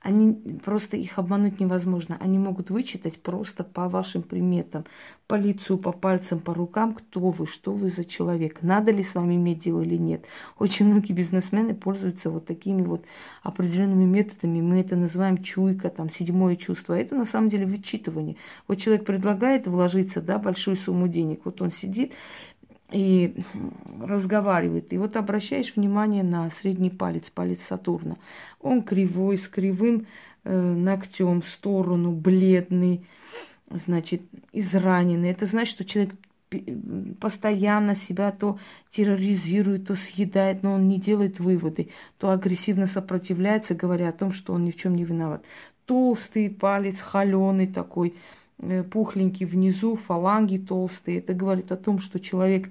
они 0.01 0.33
просто 0.63 0.97
их 0.97 1.19
обмануть 1.19 1.59
невозможно. 1.59 2.17
Они 2.19 2.39
могут 2.39 2.71
вычитать 2.71 3.21
просто 3.21 3.63
по 3.63 3.87
вашим 3.87 4.23
приметам, 4.23 4.85
по 5.27 5.35
лицу, 5.35 5.77
по 5.77 5.91
пальцам, 5.91 6.39
по 6.39 6.55
рукам, 6.55 6.93
кто 6.93 7.29
вы, 7.29 7.45
что 7.45 7.71
вы 7.71 7.89
за 7.89 8.03
человек, 8.03 8.63
надо 8.63 8.91
ли 8.91 9.03
с 9.03 9.13
вами 9.13 9.35
иметь 9.35 9.63
дело 9.63 9.81
или 9.81 9.97
нет. 9.97 10.25
Очень 10.57 10.87
многие 10.87 11.13
бизнесмены 11.13 11.75
пользуются 11.75 12.31
вот 12.31 12.47
такими 12.47 12.81
вот 12.81 13.05
определенными 13.43 14.05
методами. 14.05 14.59
Мы 14.59 14.81
это 14.81 14.95
называем 14.95 15.43
чуйка, 15.43 15.89
там, 15.89 16.09
седьмое 16.09 16.55
чувство. 16.55 16.95
А 16.95 16.97
это 16.97 17.15
на 17.15 17.25
самом 17.25 17.49
деле 17.49 17.67
вычитывание. 17.67 18.37
Вот 18.67 18.79
человек 18.79 19.05
предлагает 19.05 19.67
вложиться, 19.67 20.19
да, 20.21 20.39
большую 20.39 20.77
сумму 20.77 21.07
денег. 21.07 21.41
Вот 21.45 21.61
он 21.61 21.71
сидит, 21.71 22.13
и 22.91 23.36
разговаривает. 23.99 24.93
И 24.93 24.97
вот 24.97 25.15
обращаешь 25.15 25.75
внимание 25.75 26.23
на 26.23 26.49
средний 26.49 26.89
палец, 26.89 27.30
палец 27.30 27.62
Сатурна. 27.62 28.17
Он 28.60 28.84
кривой, 28.84 29.38
с 29.38 29.47
кривым 29.47 30.08
э, 30.43 30.54
ногтем 30.54 31.41
в 31.41 31.47
сторону, 31.47 32.12
бледный, 32.12 33.06
значит, 33.69 34.21
израненный. 34.51 35.30
Это 35.30 35.45
значит, 35.45 35.73
что 35.73 35.86
человек 35.86 36.15
постоянно 37.21 37.95
себя 37.95 38.32
то 38.32 38.60
терроризирует, 38.89 39.88
то 39.88 39.95
съедает, 39.95 40.63
но 40.63 40.73
он 40.73 40.89
не 40.89 40.99
делает 40.99 41.39
выводы, 41.39 41.89
то 42.17 42.32
агрессивно 42.32 42.88
сопротивляется, 42.88 43.73
говоря 43.73 44.10
о 44.10 44.13
том, 44.13 44.34
что 44.34 44.54
он 44.54 44.65
ни 44.65 44.71
в 44.71 44.75
чем 44.75 44.95
не 44.95 45.06
виноват. 45.06 45.45
Толстый 45.86 46.49
палец, 46.49 46.99
холеный 46.99 47.67
такой– 47.67 48.15
пухленький 48.91 49.45
внизу, 49.45 49.95
фаланги 49.95 50.58
толстые. 50.58 51.19
Это 51.19 51.34
говорит 51.34 51.71
о 51.71 51.78
том, 51.78 52.00
что 52.00 52.19
человек 52.19 52.69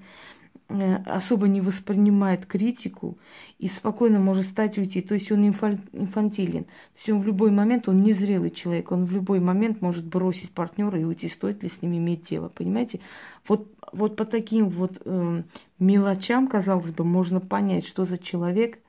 э, 0.69 0.95
особо 1.05 1.47
не 1.47 1.61
воспринимает 1.61 2.45
критику 2.45 3.17
и 3.59 3.67
спокойно 3.67 4.19
может 4.19 4.45
стать 4.45 4.77
уйти. 4.77 5.01
То 5.01 5.15
есть 5.15 5.31
он 5.31 5.47
инфантилен. 5.47 6.63
То 6.63 6.97
есть 6.97 7.09
он 7.09 7.19
в 7.19 7.25
любой 7.25 7.51
момент, 7.51 7.89
он 7.89 8.01
незрелый 8.01 8.51
человек, 8.51 8.91
он 8.91 9.05
в 9.05 9.11
любой 9.11 9.39
момент 9.39 9.81
может 9.81 10.05
бросить 10.05 10.51
партнера 10.51 10.99
и 10.99 11.03
уйти, 11.03 11.27
стоит 11.27 11.63
ли 11.63 11.69
с 11.69 11.81
ним 11.81 11.97
иметь 11.97 12.29
дело. 12.29 12.49
Понимаете? 12.49 12.99
Вот, 13.47 13.67
вот 13.91 14.15
по 14.15 14.25
таким 14.25 14.69
вот 14.69 15.01
э, 15.03 15.43
мелочам, 15.79 16.47
казалось 16.47 16.91
бы, 16.91 17.03
можно 17.03 17.39
понять, 17.39 17.85
что 17.85 18.05
за 18.05 18.17
человек 18.17 18.79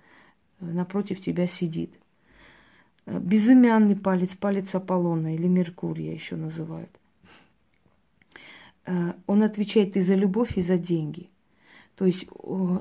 э, 0.61 0.67
напротив 0.67 1.21
тебя 1.21 1.47
сидит. 1.49 1.91
Э, 3.07 3.19
безымянный 3.19 3.97
палец, 3.97 4.35
палец 4.35 4.75
Аполлона 4.75 5.35
или 5.35 5.47
Меркурия 5.47 6.12
еще 6.12 6.37
называют. 6.37 6.91
Э, 8.87 9.12
он 9.27 9.43
отвечает 9.43 9.97
и 9.97 10.01
за 10.01 10.15
любовь, 10.15 10.57
и 10.57 10.62
за 10.62 10.79
деньги. 10.79 11.29
То 11.97 12.07
есть, 12.07 12.27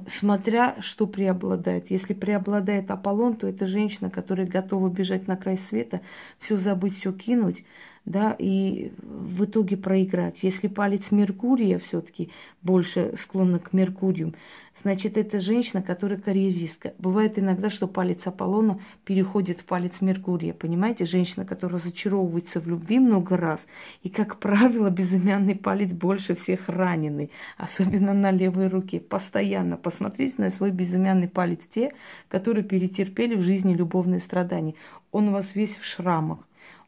смотря 0.08 0.78
что 0.82 1.06
преобладает. 1.06 1.92
Если 1.92 2.14
преобладает 2.14 2.90
Аполлон, 2.90 3.36
то 3.36 3.46
это 3.46 3.68
женщина, 3.68 4.10
которая 4.10 4.48
готова 4.48 4.90
бежать 4.90 5.28
на 5.28 5.36
край 5.36 5.58
света, 5.58 6.02
все 6.40 6.58
забыть, 6.58 6.98
все 6.98 7.12
кинуть, 7.12 7.64
да, 8.06 8.36
и 8.40 8.92
в 8.98 9.46
итоге 9.46 9.78
проиграть. 9.78 10.42
Если 10.42 10.68
палец 10.68 11.12
Меркурия 11.12 11.78
все-таки 11.78 12.32
больше 12.62 13.14
склонна 13.18 13.60
к 13.60 13.74
Меркурию, 13.74 14.34
значит, 14.82 15.18
это 15.18 15.40
женщина, 15.40 15.84
которая 15.84 16.20
карьеристка. 16.20 16.94
Бывает 16.98 17.38
иногда, 17.38 17.70
что 17.70 17.88
палец 17.88 18.26
Аполлона 18.26 18.80
переходит 19.06 19.60
в 19.60 19.66
палец 19.66 20.02
Меркурия, 20.02 20.54
понимаете? 20.54 21.06
Женщина, 21.06 21.46
которая 21.46 21.80
разочаровывается 21.80 22.60
в 22.60 22.68
любви 22.68 23.00
много 23.00 23.38
раз. 23.38 23.68
И, 24.02 24.10
как 24.10 24.40
правило, 24.40 24.90
безымянный 24.90 25.56
палец 25.56 25.94
больше 25.94 26.34
всех 26.34 26.70
раненый, 26.70 27.30
особенно 27.58 28.14
на 28.14 28.32
левой 28.32 28.68
руке. 28.68 29.00
Постоянно 29.00 29.78
посмотрите 29.78 30.36
на 30.38 30.50
свой 30.50 30.72
безымянный 30.72 31.28
палец 31.28 31.60
те, 31.72 31.94
которые 32.30 32.64
перетерпели 32.64 33.36
в 33.36 33.44
жизни 33.44 33.76
любовные 33.76 34.20
страдания. 34.20 34.74
Он 35.12 35.30
у 35.30 35.32
вас 35.34 35.54
весь 35.54 35.78
в 35.78 35.86
шрамах, 35.86 36.40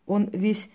он 0.07 0.29
весь 0.31 0.69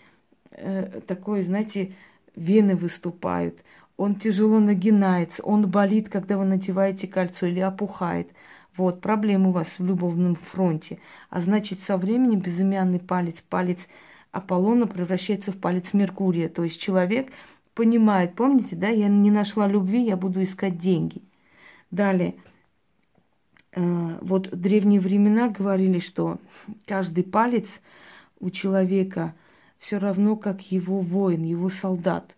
э, 0.51 1.01
такой, 1.07 1.43
знаете, 1.43 1.93
вены 2.37 2.77
выступают, 2.77 3.59
он 3.97 4.15
тяжело 4.15 4.61
нагинается, 4.61 5.43
он 5.43 5.69
болит, 5.69 6.09
когда 6.09 6.39
вы 6.39 6.45
надеваете 6.45 7.09
кольцо 7.09 7.47
или 7.47 7.61
опухает. 7.61 8.31
Вот, 8.77 9.01
проблемы 9.01 9.49
у 9.49 9.53
вас 9.53 9.67
в 9.79 9.85
любовном 9.85 10.37
фронте. 10.37 11.01
А 11.31 11.41
значит, 11.41 11.81
со 11.81 11.97
временем 11.97 12.39
безымянный 12.39 13.01
палец, 13.01 13.43
палец 13.49 13.89
Аполлона 14.31 14.87
превращается 14.87 15.51
в 15.51 15.59
палец 15.59 15.93
Меркурия. 15.93 16.49
То 16.49 16.63
есть 16.63 16.81
человек 16.81 17.33
понимает, 17.75 18.35
помните, 18.35 18.77
да, 18.77 18.89
я 18.89 19.09
не 19.09 19.33
нашла 19.33 19.67
любви, 19.67 20.05
я 20.05 20.17
буду 20.17 20.45
искать 20.45 20.79
деньги. 20.79 21.23
Далее, 21.91 22.35
э, 23.73 24.19
вот 24.21 24.49
древние 24.51 25.01
времена 25.01 25.49
говорили, 25.49 25.99
что 25.99 26.39
каждый 26.87 27.25
палец 27.25 27.81
у 28.39 28.51
человека 28.51 29.35
все 29.79 29.99
равно 29.99 30.37
как 30.37 30.61
его 30.73 31.01
воин, 31.01 31.43
его 31.43 31.69
солдат. 31.69 32.35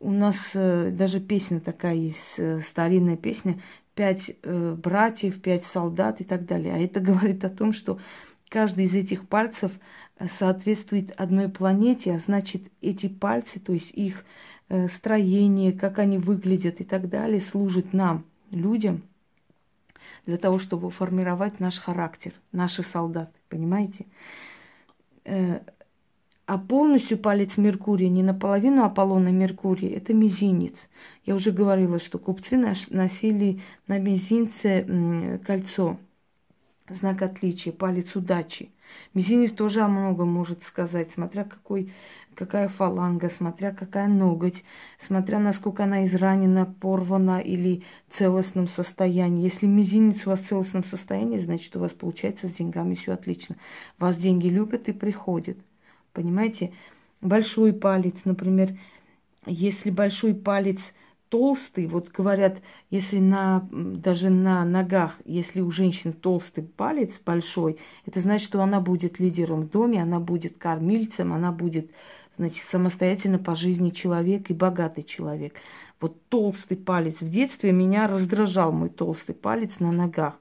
У 0.00 0.10
нас 0.12 0.36
э, 0.54 0.90
даже 0.92 1.20
песня 1.20 1.60
такая 1.60 1.94
есть, 1.94 2.38
э, 2.38 2.60
старинная 2.60 3.16
песня, 3.16 3.60
пять 3.94 4.30
э, 4.42 4.74
братьев, 4.74 5.42
пять 5.42 5.64
солдат 5.64 6.20
и 6.20 6.24
так 6.24 6.46
далее. 6.46 6.74
А 6.74 6.78
это 6.78 7.00
говорит 7.08 7.44
о 7.44 7.50
том, 7.50 7.72
что 7.72 7.98
каждый 8.48 8.84
из 8.84 8.94
этих 8.94 9.26
пальцев 9.26 9.72
э, 10.18 10.28
соответствует 10.28 11.10
одной 11.20 11.48
планете, 11.48 12.14
а 12.14 12.18
значит, 12.20 12.62
эти 12.80 13.08
пальцы, 13.08 13.58
то 13.58 13.72
есть 13.72 13.90
их 13.90 14.24
э, 14.68 14.88
строение, 14.88 15.72
как 15.72 15.98
они 15.98 16.18
выглядят 16.18 16.80
и 16.80 16.84
так 16.84 17.08
далее, 17.08 17.40
служат 17.40 17.92
нам, 17.92 18.24
людям, 18.52 19.02
для 20.26 20.38
того, 20.38 20.60
чтобы 20.60 20.90
формировать 20.90 21.58
наш 21.58 21.78
характер, 21.78 22.34
наши 22.52 22.84
солдаты, 22.84 23.32
понимаете? 23.48 24.06
А 26.48 26.56
полностью 26.56 27.18
палец 27.18 27.58
Меркурия, 27.58 28.08
не 28.08 28.22
наполовину 28.22 28.82
Аполлона 28.82 29.28
Меркурия, 29.28 29.94
это 29.94 30.14
мизинец. 30.14 30.88
Я 31.26 31.34
уже 31.34 31.50
говорила, 31.50 32.00
что 32.00 32.18
купцы 32.18 32.56
носили 32.56 33.60
на 33.86 33.98
мизинце 33.98 35.38
кольцо, 35.44 35.98
знак 36.88 37.20
отличия, 37.20 37.70
палец 37.70 38.16
удачи. 38.16 38.70
Мизинец 39.12 39.52
тоже 39.52 39.82
о 39.82 39.88
многом 39.88 40.32
может 40.32 40.62
сказать, 40.62 41.10
смотря 41.10 41.44
какой, 41.44 41.92
какая 42.34 42.68
фаланга, 42.68 43.28
смотря 43.28 43.70
какая 43.70 44.08
ноготь, 44.08 44.64
смотря 45.06 45.40
насколько 45.40 45.84
она 45.84 46.06
изранена, 46.06 46.64
порвана 46.64 47.40
или 47.40 47.82
в 48.08 48.16
целостном 48.16 48.68
состоянии. 48.68 49.44
Если 49.44 49.66
мизинец 49.66 50.26
у 50.26 50.30
вас 50.30 50.40
в 50.40 50.48
целостном 50.48 50.84
состоянии, 50.84 51.40
значит, 51.40 51.76
у 51.76 51.80
вас 51.80 51.92
получается 51.92 52.46
с 52.48 52.52
деньгами 52.52 52.94
все 52.94 53.12
отлично. 53.12 53.56
Вас 53.98 54.16
деньги 54.16 54.48
любят 54.48 54.88
и 54.88 54.94
приходят. 54.94 55.58
Понимаете? 56.12 56.72
Большой 57.20 57.72
палец, 57.72 58.24
например, 58.24 58.78
если 59.46 59.90
большой 59.90 60.34
палец 60.34 60.92
толстый, 61.28 61.86
вот 61.86 62.10
говорят, 62.10 62.58
если 62.90 63.18
на, 63.18 63.68
даже 63.70 64.30
на 64.30 64.64
ногах, 64.64 65.18
если 65.24 65.60
у 65.60 65.70
женщин 65.70 66.12
толстый 66.12 66.64
палец 66.64 67.20
большой, 67.24 67.78
это 68.06 68.20
значит, 68.20 68.48
что 68.48 68.62
она 68.62 68.80
будет 68.80 69.18
лидером 69.18 69.62
в 69.62 69.70
доме, 69.70 70.02
она 70.02 70.20
будет 70.20 70.58
кормильцем, 70.58 71.32
она 71.32 71.52
будет, 71.52 71.90
значит, 72.36 72.64
самостоятельно 72.64 73.38
по 73.38 73.54
жизни 73.54 73.90
человек 73.90 74.50
и 74.50 74.54
богатый 74.54 75.02
человек. 75.02 75.54
Вот 76.00 76.16
толстый 76.28 76.76
палец. 76.76 77.20
В 77.20 77.28
детстве 77.28 77.72
меня 77.72 78.06
раздражал 78.06 78.72
мой 78.72 78.88
толстый 78.88 79.34
палец 79.34 79.80
на 79.80 79.90
ногах. 79.90 80.38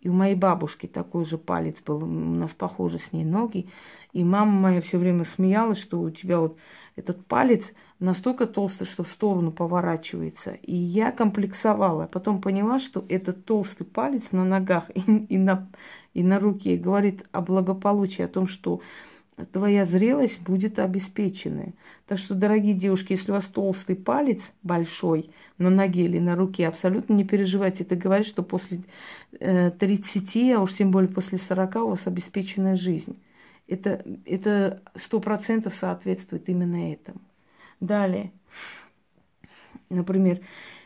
И 0.00 0.08
у 0.08 0.12
моей 0.12 0.36
бабушки 0.36 0.86
такой 0.86 1.24
же 1.24 1.38
палец 1.38 1.76
был, 1.84 2.04
у 2.04 2.06
нас 2.06 2.52
похожи 2.52 2.98
с 2.98 3.12
ней 3.12 3.24
ноги. 3.24 3.68
И 4.12 4.22
мама 4.22 4.52
моя 4.52 4.80
все 4.80 4.96
время 4.96 5.24
смеялась, 5.24 5.78
что 5.78 6.00
у 6.00 6.10
тебя 6.10 6.38
вот 6.38 6.56
этот 6.94 7.26
палец 7.26 7.72
настолько 7.98 8.46
толстый, 8.46 8.84
что 8.84 9.02
в 9.02 9.08
сторону 9.08 9.50
поворачивается. 9.50 10.52
И 10.62 10.74
я 10.74 11.10
комплексовала. 11.10 12.06
Потом 12.06 12.40
поняла, 12.40 12.78
что 12.78 13.04
этот 13.08 13.44
толстый 13.44 13.84
палец 13.84 14.30
на 14.30 14.44
ногах 14.44 14.88
и, 14.94 15.00
и, 15.00 15.36
на, 15.36 15.68
и 16.14 16.22
на 16.22 16.38
руке 16.38 16.76
говорит 16.76 17.26
о 17.32 17.40
благополучии, 17.40 18.22
о 18.22 18.28
том, 18.28 18.46
что 18.46 18.80
твоя 19.52 19.84
зрелость 19.84 20.40
будет 20.40 20.78
обеспеченная. 20.78 21.74
Так 22.06 22.18
что, 22.18 22.34
дорогие 22.34 22.74
девушки, 22.74 23.12
если 23.12 23.30
у 23.30 23.34
вас 23.34 23.46
толстый 23.46 23.96
палец 23.96 24.52
большой 24.62 25.30
на 25.58 25.70
ноге 25.70 26.04
или 26.04 26.18
на 26.18 26.36
руке, 26.36 26.66
абсолютно 26.66 27.12
не 27.14 27.24
переживайте. 27.24 27.84
Это 27.84 27.96
говорит, 27.96 28.26
что 28.26 28.42
после 28.42 28.82
э, 29.38 29.70
30, 29.70 30.52
а 30.56 30.60
уж 30.60 30.74
тем 30.74 30.90
более 30.90 31.10
после 31.10 31.38
40 31.38 31.76
у 31.76 31.88
вас 31.88 32.00
обеспеченная 32.06 32.76
жизнь. 32.76 33.18
Это, 33.66 34.02
это 34.24 34.82
процентов 35.22 35.74
соответствует 35.74 36.48
именно 36.48 36.92
этому. 36.92 37.20
Далее, 37.80 38.32
например, 39.90 40.40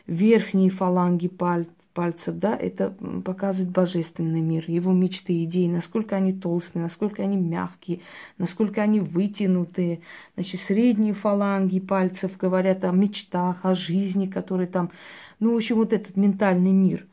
верхние 0.05 0.69
фаланги 0.69 1.27
пальца 1.27 1.71
пальцев, 1.93 2.37
да, 2.37 2.55
это 2.55 2.95
показывает 3.23 3.71
божественный 3.71 4.41
мир, 4.41 4.65
его 4.67 4.91
мечты, 4.91 5.43
идеи, 5.43 5.67
насколько 5.67 6.15
они 6.15 6.33
толстые, 6.33 6.83
насколько 6.83 7.23
они 7.23 7.37
мягкие, 7.37 8.01
насколько 8.37 8.81
они 8.81 8.99
вытянутые. 8.99 10.01
Значит, 10.35 10.61
средние 10.61 11.13
фаланги 11.13 11.79
пальцев 11.79 12.37
говорят 12.37 12.83
о 12.83 12.91
мечтах, 12.91 13.59
о 13.63 13.75
жизни, 13.75 14.27
которые 14.27 14.67
там, 14.67 14.91
ну, 15.39 15.53
в 15.53 15.57
общем, 15.57 15.75
вот 15.75 15.93
этот 15.93 16.17
ментальный 16.17 16.71
мир. 16.71 17.05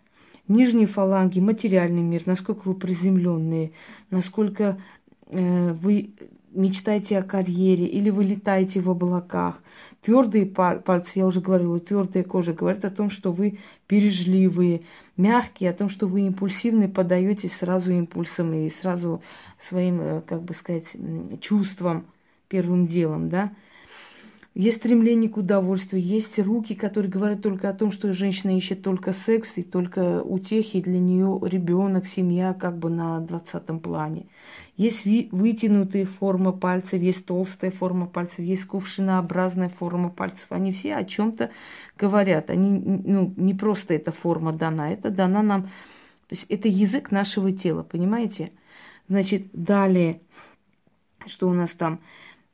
Нижние 0.49 0.87
фаланги, 0.87 1.39
материальный 1.39 2.03
мир, 2.03 2.23
насколько 2.27 2.67
вы 2.67 2.75
приземленные, 2.75 3.73
насколько 4.11 4.79
э, 5.29 5.73
вы 5.73 6.11
мечтаете 6.53 7.19
о 7.19 7.23
карьере 7.23 7.87
или 7.87 8.11
вы 8.11 8.25
летаете 8.25 8.81
в 8.81 8.91
облаках. 8.91 9.63
Твердые 10.03 10.47
пальцы, 10.47 11.11
я 11.15 11.27
уже 11.27 11.41
говорила, 11.41 11.79
твердая 11.79 12.25
кожа 12.25 12.53
говорит 12.53 12.85
о 12.85 12.91
том, 12.91 13.11
что 13.11 13.33
вы 13.33 13.59
бережливые, 13.89 14.83
мягкие, 15.17 15.71
о 15.71 15.75
том, 15.75 15.89
что 15.89 16.07
вы 16.07 16.23
импульсивны, 16.23 16.89
подаетесь 16.89 17.53
сразу 17.53 17.93
импульсам 17.93 18.53
и 18.55 18.71
сразу 18.71 19.23
своим, 19.59 20.01
э, 20.01 20.23
как 20.23 20.43
бы 20.43 20.55
сказать, 20.55 20.87
чувствам 21.41 22.07
первым 22.49 22.87
делом, 22.87 23.29
да. 23.29 23.53
Есть 24.55 24.79
стремление 24.79 25.31
к 25.31 25.37
удовольствию, 25.37 26.03
есть 26.03 26.37
руки, 26.41 26.75
которые 26.75 27.09
говорят 27.09 27.41
только 27.41 27.69
о 27.69 27.73
том, 27.73 27.93
что 27.93 28.13
женщина 28.13 28.57
ищет 28.57 28.83
только 28.83 29.13
секс 29.13 29.53
и 29.55 29.63
только 29.63 30.23
утехи, 30.23 30.81
для 30.81 30.99
нее 30.99 31.39
ребенок, 31.43 32.09
семья 32.09 32.53
как 32.53 32.77
бы 32.77 32.91
на 32.91 33.21
двадцатом 33.21 33.79
плане. 33.79 34.27
Есть 34.77 35.05
вытянутые 35.05 36.05
формы 36.05 36.53
пальцев, 36.53 37.01
есть 37.01 37.27
толстая 37.27 37.71
форма 37.71 38.07
пальцев, 38.07 38.41
есть 38.41 38.65
кувшинообразная 38.65 39.69
форма 39.69 40.11
пальцев. 40.11 40.47
Они 40.49 40.73
все 40.73 40.97
о 40.97 41.05
чем-то 41.05 41.51
говорят. 41.97 42.51
Они, 42.51 42.71
ну, 42.71 43.33
не 43.37 43.55
просто 43.55 43.95
эта 43.95 44.11
форма 44.11 44.53
дана, 44.53 44.93
это 44.93 45.11
дана 45.11 45.43
нам, 45.43 45.63
то 45.63 46.35
есть 46.35 46.47
это 46.49 46.67
язык 46.67 47.13
нашего 47.13 47.53
тела, 47.53 47.85
понимаете? 47.85 48.51
Значит, 49.09 49.47
далее, 49.53 50.23
что 51.27 51.49
у 51.49 51.53
нас 51.53 51.71
там? 51.71 52.01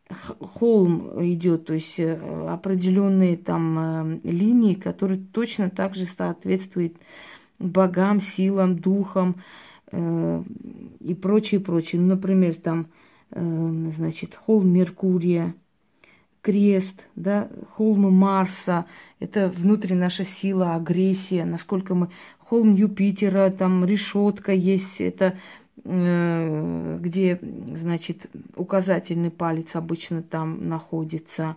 Холм 0.08 1.10
идет, 1.32 1.66
то 1.66 1.74
есть 1.74 1.98
э, 1.98 2.14
определенные 2.48 3.36
там 3.36 3.78
э, 3.78 4.20
линии, 4.22 4.74
которые 4.74 5.20
точно 5.32 5.68
так 5.70 5.94
же 5.94 6.06
соответствуют 6.06 6.96
богам, 7.58 8.20
силам, 8.20 8.78
духам 8.78 9.36
э, 9.90 10.42
и 11.00 11.14
прочее, 11.14 11.60
прочее. 11.60 12.00
Ну, 12.00 12.08
например, 12.08 12.54
там, 12.54 12.88
значит, 13.32 14.36
холм 14.36 14.68
Меркурия, 14.68 15.54
крест, 16.42 17.02
да, 17.16 17.50
холм 17.72 18.12
Марса, 18.14 18.86
это 19.18 19.48
внутри 19.48 19.96
наша 19.96 20.24
сила, 20.24 20.76
агрессия, 20.76 21.44
насколько 21.44 21.94
мы... 21.94 22.08
Холм 22.38 22.76
Юпитера, 22.76 23.50
там 23.50 23.84
решетка 23.84 24.52
есть, 24.52 25.00
это 25.00 25.36
где, 25.84 27.38
значит, 27.74 28.26
указательный 28.56 29.30
палец 29.30 29.76
обычно 29.76 30.22
там 30.22 30.68
находится. 30.68 31.56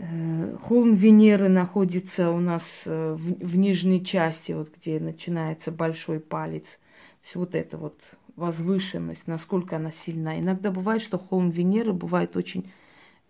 Э, 0.00 0.56
холм 0.62 0.94
Венеры 0.94 1.48
находится 1.48 2.30
у 2.30 2.40
нас 2.40 2.82
э, 2.86 3.16
в, 3.18 3.46
в 3.46 3.56
нижней 3.56 4.02
части, 4.02 4.52
вот 4.52 4.70
где 4.74 4.98
начинается 4.98 5.70
большой 5.70 6.20
палец. 6.20 6.78
Все 7.22 7.38
вот 7.38 7.54
это 7.54 7.76
вот 7.76 8.14
возвышенность, 8.36 9.26
насколько 9.26 9.76
она 9.76 9.90
сильна. 9.90 10.40
Иногда 10.40 10.70
бывает, 10.70 11.02
что 11.02 11.18
холм 11.18 11.50
Венеры 11.50 11.92
бывает 11.92 12.34
очень, 12.34 12.70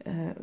э, 0.05 0.37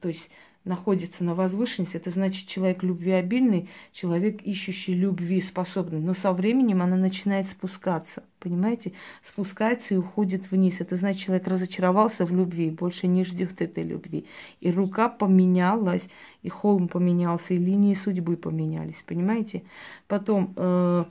то 0.00 0.08
есть 0.08 0.30
находится 0.64 1.24
на 1.24 1.34
возвышенности, 1.34 1.96
это 1.96 2.10
значит 2.10 2.48
человек 2.48 2.82
любвеобильный, 2.82 3.68
человек 3.92 4.40
ищущий 4.42 4.94
любви 4.94 5.40
способный. 5.40 6.00
Но 6.00 6.14
со 6.14 6.32
временем 6.32 6.80
она 6.80 6.96
начинает 6.96 7.46
спускаться, 7.46 8.22
понимаете? 8.40 8.92
Спускается 9.22 9.94
и 9.94 9.98
уходит 9.98 10.50
вниз. 10.50 10.80
Это 10.80 10.96
значит, 10.96 11.22
человек 11.22 11.46
разочаровался 11.48 12.24
в 12.24 12.34
любви, 12.34 12.70
больше 12.70 13.06
не 13.06 13.24
ждет 13.24 13.60
этой 13.60 13.84
любви. 13.84 14.24
И 14.60 14.70
рука 14.70 15.08
поменялась, 15.08 16.08
и 16.42 16.48
холм 16.48 16.88
поменялся, 16.88 17.52
и 17.52 17.58
линии 17.58 17.94
судьбы 17.94 18.36
поменялись, 18.36 19.02
понимаете? 19.06 19.64
Потом 20.08 20.54
э, 20.56 21.04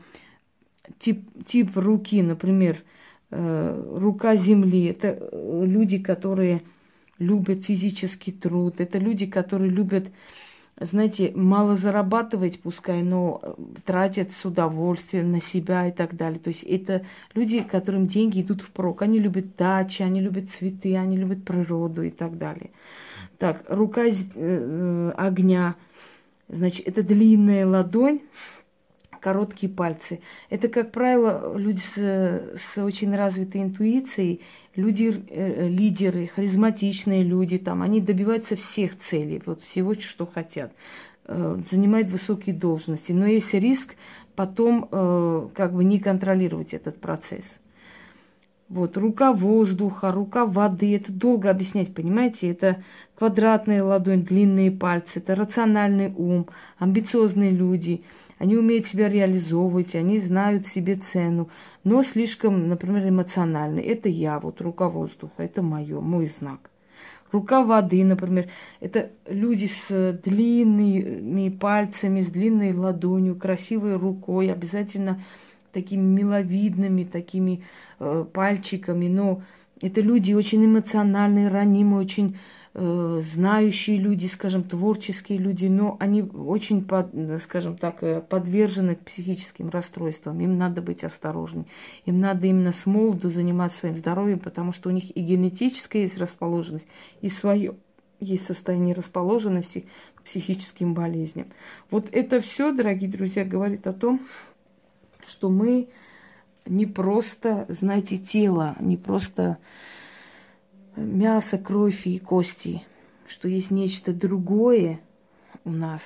тип, 0.97 1.21
тип 1.45 1.77
руки, 1.77 2.23
например, 2.23 2.81
э, 3.29 3.97
рука 3.97 4.35
земли, 4.35 4.85
это 4.85 5.17
э, 5.19 5.63
люди, 5.65 5.99
которые 5.99 6.63
любят 7.23 7.65
физический 7.65 8.31
труд, 8.31 8.75
это 8.79 8.97
люди, 8.97 9.25
которые 9.25 9.71
любят 9.71 10.05
знаете, 10.79 11.31
мало 11.35 11.75
зарабатывать, 11.75 12.59
пускай, 12.59 13.03
но 13.03 13.39
э, 13.41 13.53
тратят 13.85 14.31
с 14.31 14.43
удовольствием 14.43 15.31
на 15.31 15.41
себя 15.41 15.87
и 15.87 15.91
так 15.91 16.15
далее. 16.15 16.39
То 16.39 16.49
есть 16.49 16.63
это 16.63 17.05
люди, 17.33 17.61
которым 17.61 18.07
деньги 18.07 18.41
идут 18.41 18.61
впрок. 18.61 19.03
Они 19.03 19.19
любят 19.19 19.55
дачи, 19.55 20.01
они 20.01 20.19
любят 20.19 20.49
цветы, 20.49 20.95
они 20.97 21.17
любят 21.17 21.43
природу 21.43 22.01
и 22.01 22.09
так 22.09 22.37
далее. 22.37 22.71
Так, 23.37 23.63
рука 23.67 24.05
э, 24.05 25.13
огня, 25.15 25.75
значит, 26.49 26.87
это 26.87 27.03
длинная 27.03 27.67
ладонь, 27.67 28.21
короткие 29.23 29.71
пальцы. 29.71 30.19
Это, 30.49 30.67
как 30.67 30.91
правило, 30.91 31.57
люди 31.57 31.79
с, 31.79 31.95
с 31.95 32.77
очень 32.77 33.15
развитой 33.15 33.61
интуицией, 33.61 34.41
люди, 34.75 35.23
э, 35.29 35.67
лидеры, 35.69 36.27
харизматичные 36.27 37.23
люди, 37.23 37.57
там, 37.57 37.81
они 37.81 38.01
добиваются 38.01 38.57
всех 38.57 38.97
целей, 38.97 39.41
вот 39.45 39.61
всего, 39.61 39.95
что 39.95 40.25
хотят, 40.25 40.73
э, 41.25 41.57
занимают 41.71 42.09
высокие 42.09 42.53
должности. 42.53 43.13
Но 43.13 43.25
есть 43.25 43.53
риск 43.53 43.95
потом 44.35 44.89
э, 44.91 45.47
как 45.55 45.73
бы 45.73 45.85
не 45.85 45.99
контролировать 45.99 46.73
этот 46.73 46.99
процесс. 46.99 47.45
Вот, 48.67 48.97
рука 48.97 49.31
воздуха, 49.31 50.11
рука 50.11 50.45
воды, 50.45 50.95
это 50.95 51.11
долго 51.11 51.49
объяснять, 51.49 51.93
понимаете? 51.93 52.49
Это 52.49 52.83
квадратная 53.15 53.83
ладонь, 53.83 54.23
длинные 54.23 54.71
пальцы, 54.71 55.19
это 55.19 55.35
рациональный 55.35 56.11
ум, 56.13 56.47
амбициозные 56.77 57.51
люди– 57.51 58.03
они 58.43 58.57
умеют 58.57 58.85
себя 58.87 59.07
реализовывать, 59.07 59.95
они 59.95 60.19
знают 60.19 60.67
себе 60.67 60.97
цену, 60.97 61.47
но 61.85 62.03
слишком, 62.03 62.67
например, 62.67 63.07
эмоциональны. 63.07 63.79
Это 63.79 64.09
я, 64.09 64.37
вот 64.37 64.59
рука 64.59 64.89
воздуха, 64.89 65.43
это 65.43 65.61
мое, 65.61 66.01
мой 66.01 66.27
знак. 66.27 66.69
Рука 67.31 67.63
воды, 67.63 68.03
например, 68.03 68.49
это 68.81 69.11
люди 69.29 69.67
с 69.67 70.19
длинными 70.21 71.47
пальцами, 71.51 72.19
с 72.19 72.27
длинной 72.27 72.73
ладонью, 72.73 73.37
красивой 73.37 73.95
рукой, 73.95 74.51
обязательно 74.51 75.23
такими 75.73 76.01
миловидными, 76.01 77.03
такими 77.03 77.63
э, 77.99 78.25
пальчиками, 78.31 79.07
но 79.07 79.41
это 79.81 79.99
люди 79.99 80.31
очень 80.31 80.63
эмоциональные, 80.65 81.49
ранимые, 81.49 81.99
очень 81.99 82.37
э, 82.73 83.21
знающие 83.21 83.97
люди, 83.97 84.27
скажем, 84.27 84.63
творческие 84.63 85.39
люди, 85.39 85.65
но 85.65 85.97
они 85.99 86.21
очень, 86.21 86.85
под, 86.85 87.09
скажем 87.43 87.77
так, 87.77 88.01
э, 88.01 88.21
подвержены 88.21 88.95
психическим 88.95 89.69
расстройствам. 89.69 90.39
Им 90.39 90.57
надо 90.57 90.81
быть 90.81 91.03
осторожней. 91.03 91.65
Им 92.05 92.21
надо 92.21 92.47
именно 92.47 92.71
с 92.71 92.85
молоду 92.85 93.29
заниматься 93.29 93.79
своим 93.79 93.97
здоровьем, 93.97 94.39
потому 94.39 94.71
что 94.71 94.87
у 94.87 94.93
них 94.93 95.15
и 95.17 95.21
генетическая 95.21 96.03
есть 96.03 96.17
расположенность, 96.17 96.87
и 97.21 97.29
свое 97.29 97.75
есть 98.21 98.45
состояние 98.45 98.95
расположенности 98.95 99.85
к 100.15 100.23
психическим 100.23 100.93
болезням. 100.93 101.47
Вот 101.91 102.07
это 102.11 102.39
все, 102.39 102.71
дорогие 102.71 103.09
друзья, 103.09 103.43
говорит 103.43 103.85
о 103.85 103.91
том, 103.91 104.21
что 105.25 105.49
мы 105.49 105.89
не 106.65 106.85
просто, 106.85 107.65
знаете, 107.69 108.17
тело, 108.17 108.75
не 108.79 108.97
просто 108.97 109.57
мясо, 110.95 111.57
кровь 111.57 112.05
и 112.07 112.19
кости, 112.19 112.83
что 113.27 113.47
есть 113.47 113.71
нечто 113.71 114.13
другое 114.13 114.99
у 115.65 115.71
нас, 115.71 116.01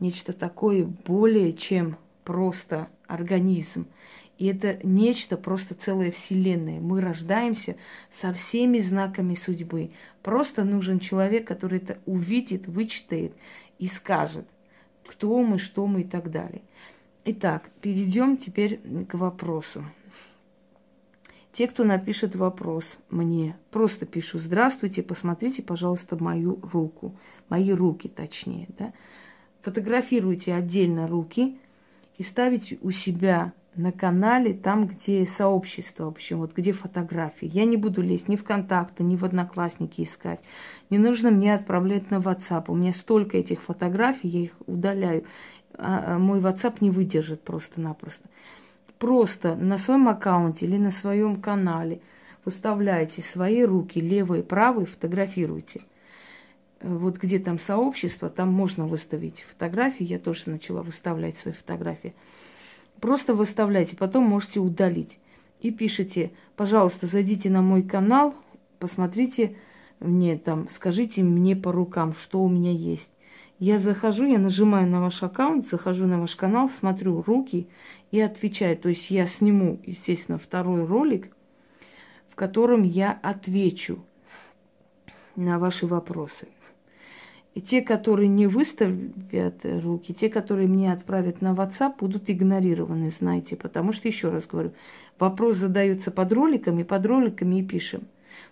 нечто 0.00 0.32
такое 0.32 0.84
более, 0.84 1.52
чем 1.52 1.96
просто 2.24 2.88
организм. 3.06 3.86
И 4.38 4.46
это 4.46 4.78
нечто 4.84 5.36
просто 5.36 5.74
целая 5.74 6.12
вселенная. 6.12 6.80
Мы 6.80 7.00
рождаемся 7.00 7.76
со 8.12 8.32
всеми 8.32 8.78
знаками 8.78 9.34
судьбы. 9.34 9.90
Просто 10.22 10.62
нужен 10.62 11.00
человек, 11.00 11.46
который 11.46 11.78
это 11.78 11.98
увидит, 12.06 12.68
вычитает 12.68 13.32
и 13.80 13.88
скажет, 13.88 14.46
кто 15.04 15.42
мы, 15.42 15.58
что 15.58 15.86
мы 15.88 16.02
и 16.02 16.04
так 16.04 16.30
далее. 16.30 16.62
Итак, 17.30 17.68
перейдем 17.82 18.38
теперь 18.38 18.80
к 19.06 19.12
вопросу. 19.12 19.84
Те, 21.52 21.68
кто 21.68 21.84
напишет 21.84 22.34
вопрос 22.34 22.96
мне, 23.10 23.54
просто 23.70 24.06
пишу 24.06 24.38
«Здравствуйте, 24.38 25.02
посмотрите, 25.02 25.62
пожалуйста, 25.62 26.16
мою 26.18 26.58
руку». 26.72 27.14
Мои 27.50 27.70
руки, 27.72 28.08
точнее, 28.08 28.68
да. 28.78 28.94
Фотографируйте 29.60 30.54
отдельно 30.54 31.06
руки 31.06 31.58
и 32.16 32.22
ставите 32.22 32.78
у 32.80 32.92
себя 32.92 33.52
на 33.78 33.92
канале, 33.92 34.54
там, 34.54 34.86
где 34.86 35.24
сообщество, 35.26 36.06
в 36.06 36.08
общем, 36.08 36.38
вот 36.38 36.54
где 36.56 36.72
фотографии. 36.72 37.48
Я 37.52 37.64
не 37.64 37.76
буду 37.76 38.02
лезть 38.02 38.28
ни 38.28 38.36
в 38.36 38.42
контакты, 38.42 39.04
ни 39.04 39.16
в 39.16 39.24
одноклассники 39.24 40.02
искать. 40.02 40.40
Не 40.90 40.98
нужно 40.98 41.30
мне 41.30 41.54
отправлять 41.54 42.10
на 42.10 42.16
WhatsApp. 42.16 42.64
У 42.68 42.74
меня 42.74 42.92
столько 42.92 43.36
этих 43.36 43.62
фотографий, 43.62 44.28
я 44.28 44.40
их 44.40 44.52
удаляю. 44.66 45.24
А, 45.74 46.14
а 46.14 46.18
мой 46.18 46.40
WhatsApp 46.40 46.78
не 46.80 46.90
выдержит 46.90 47.42
просто-напросто 47.42 48.28
просто 48.98 49.54
на 49.54 49.78
своем 49.78 50.08
аккаунте 50.08 50.66
или 50.66 50.76
на 50.76 50.90
своем 50.90 51.40
канале 51.40 52.00
выставляете 52.44 53.22
свои 53.22 53.62
руки, 53.62 54.00
левые, 54.00 54.42
правые, 54.42 54.86
фотографируйте. 54.86 55.82
Вот 56.80 57.16
где 57.18 57.38
там 57.38 57.58
сообщество, 57.58 58.30
там 58.30 58.52
можно 58.52 58.86
выставить 58.86 59.42
фотографии. 59.42 60.04
Я 60.04 60.18
тоже 60.18 60.44
начала 60.46 60.82
выставлять 60.82 61.36
свои 61.38 61.52
фотографии. 61.52 62.14
Просто 63.00 63.34
выставляйте, 63.34 63.96
потом 63.96 64.24
можете 64.24 64.60
удалить. 64.60 65.18
И 65.60 65.70
пишите, 65.70 66.30
пожалуйста, 66.56 67.06
зайдите 67.06 67.50
на 67.50 67.62
мой 67.62 67.82
канал, 67.82 68.34
посмотрите 68.78 69.56
мне 69.98 70.38
там, 70.38 70.68
скажите 70.70 71.22
мне 71.22 71.56
по 71.56 71.72
рукам, 71.72 72.14
что 72.14 72.40
у 72.42 72.48
меня 72.48 72.70
есть. 72.70 73.10
Я 73.58 73.78
захожу, 73.78 74.24
я 74.24 74.38
нажимаю 74.38 74.88
на 74.88 75.00
ваш 75.00 75.22
аккаунт, 75.22 75.66
захожу 75.66 76.06
на 76.06 76.20
ваш 76.20 76.36
канал, 76.36 76.68
смотрю 76.68 77.22
руки 77.22 77.66
и 78.12 78.20
отвечаю. 78.20 78.76
То 78.76 78.88
есть 78.88 79.10
я 79.10 79.26
сниму, 79.26 79.80
естественно, 79.84 80.38
второй 80.38 80.84
ролик, 80.84 81.34
в 82.30 82.36
котором 82.36 82.84
я 82.84 83.18
отвечу 83.20 83.98
на 85.34 85.58
ваши 85.58 85.86
вопросы. 85.88 86.46
И 87.54 87.60
те, 87.60 87.82
которые 87.82 88.28
не 88.28 88.46
выставят 88.46 89.64
руки, 89.64 90.14
те, 90.14 90.28
которые 90.28 90.68
мне 90.68 90.92
отправят 90.92 91.42
на 91.42 91.52
WhatsApp, 91.52 91.94
будут 91.98 92.30
игнорированы, 92.30 93.10
знаете. 93.10 93.56
Потому 93.56 93.92
что, 93.92 94.06
еще 94.06 94.28
раз 94.28 94.46
говорю, 94.46 94.70
вопрос 95.18 95.56
задается 95.56 96.12
под 96.12 96.32
роликами, 96.32 96.84
под 96.84 97.04
роликами 97.06 97.58
и 97.58 97.64
пишем. 97.64 98.02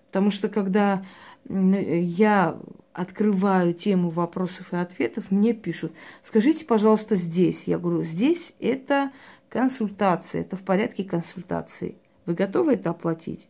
Потому 0.07 0.31
что 0.31 0.49
когда 0.49 1.05
я 1.49 2.59
открываю 2.93 3.75
тему 3.75 4.09
вопросов 4.09 4.73
и 4.73 4.77
ответов, 4.77 5.31
мне 5.31 5.53
пишут, 5.53 5.93
скажите, 6.25 6.65
пожалуйста, 6.65 7.17
здесь. 7.17 7.65
Я 7.67 7.79
говорю, 7.79 8.03
здесь 8.03 8.55
это 8.59 9.13
консультация, 9.49 10.41
это 10.41 10.57
в 10.57 10.63
порядке 10.63 11.05
консультации. 11.05 11.97
Вы 12.25 12.35
готовы 12.35 12.75
это 12.75 12.91
оплатить? 12.91 13.49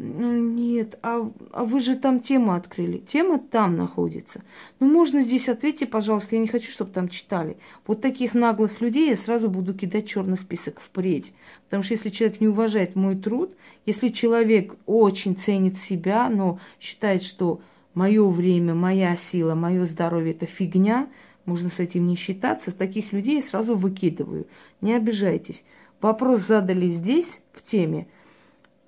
Ну, 0.00 0.32
нет, 0.32 0.96
а, 1.02 1.28
а 1.50 1.64
вы 1.64 1.80
же 1.80 1.96
там 1.96 2.20
тему 2.20 2.52
открыли. 2.52 2.98
Тема 2.98 3.40
там 3.40 3.76
находится. 3.76 4.42
Ну, 4.78 4.86
можно 4.86 5.22
здесь 5.22 5.48
ответьте, 5.48 5.86
пожалуйста, 5.86 6.36
я 6.36 6.40
не 6.40 6.46
хочу, 6.46 6.70
чтобы 6.70 6.92
там 6.92 7.08
читали. 7.08 7.56
Вот 7.84 8.00
таких 8.00 8.32
наглых 8.32 8.80
людей 8.80 9.08
я 9.08 9.16
сразу 9.16 9.50
буду 9.50 9.74
кидать 9.74 10.06
черный 10.06 10.36
список 10.36 10.80
впредь. 10.80 11.32
Потому 11.64 11.82
что 11.82 11.94
если 11.94 12.10
человек 12.10 12.40
не 12.40 12.46
уважает 12.46 12.94
мой 12.94 13.16
труд, 13.16 13.52
если 13.86 14.10
человек 14.10 14.76
очень 14.86 15.36
ценит 15.36 15.76
себя, 15.76 16.28
но 16.28 16.60
считает, 16.78 17.24
что 17.24 17.60
мое 17.94 18.24
время, 18.28 18.76
моя 18.76 19.16
сила, 19.16 19.56
мое 19.56 19.84
здоровье– 19.84 20.32
это 20.34 20.46
фигня, 20.46 21.08
можно 21.44 21.70
с 21.70 21.80
этим 21.80 22.06
не 22.06 22.14
считаться, 22.14 22.70
таких 22.70 23.12
людей 23.12 23.36
я 23.36 23.42
сразу 23.42 23.74
выкидываю. 23.74 24.46
Не 24.80 24.94
обижайтесь. 24.94 25.64
Вопрос 26.00 26.46
задали 26.46 26.88
здесь, 26.88 27.40
в 27.52 27.64
теме, 27.64 28.06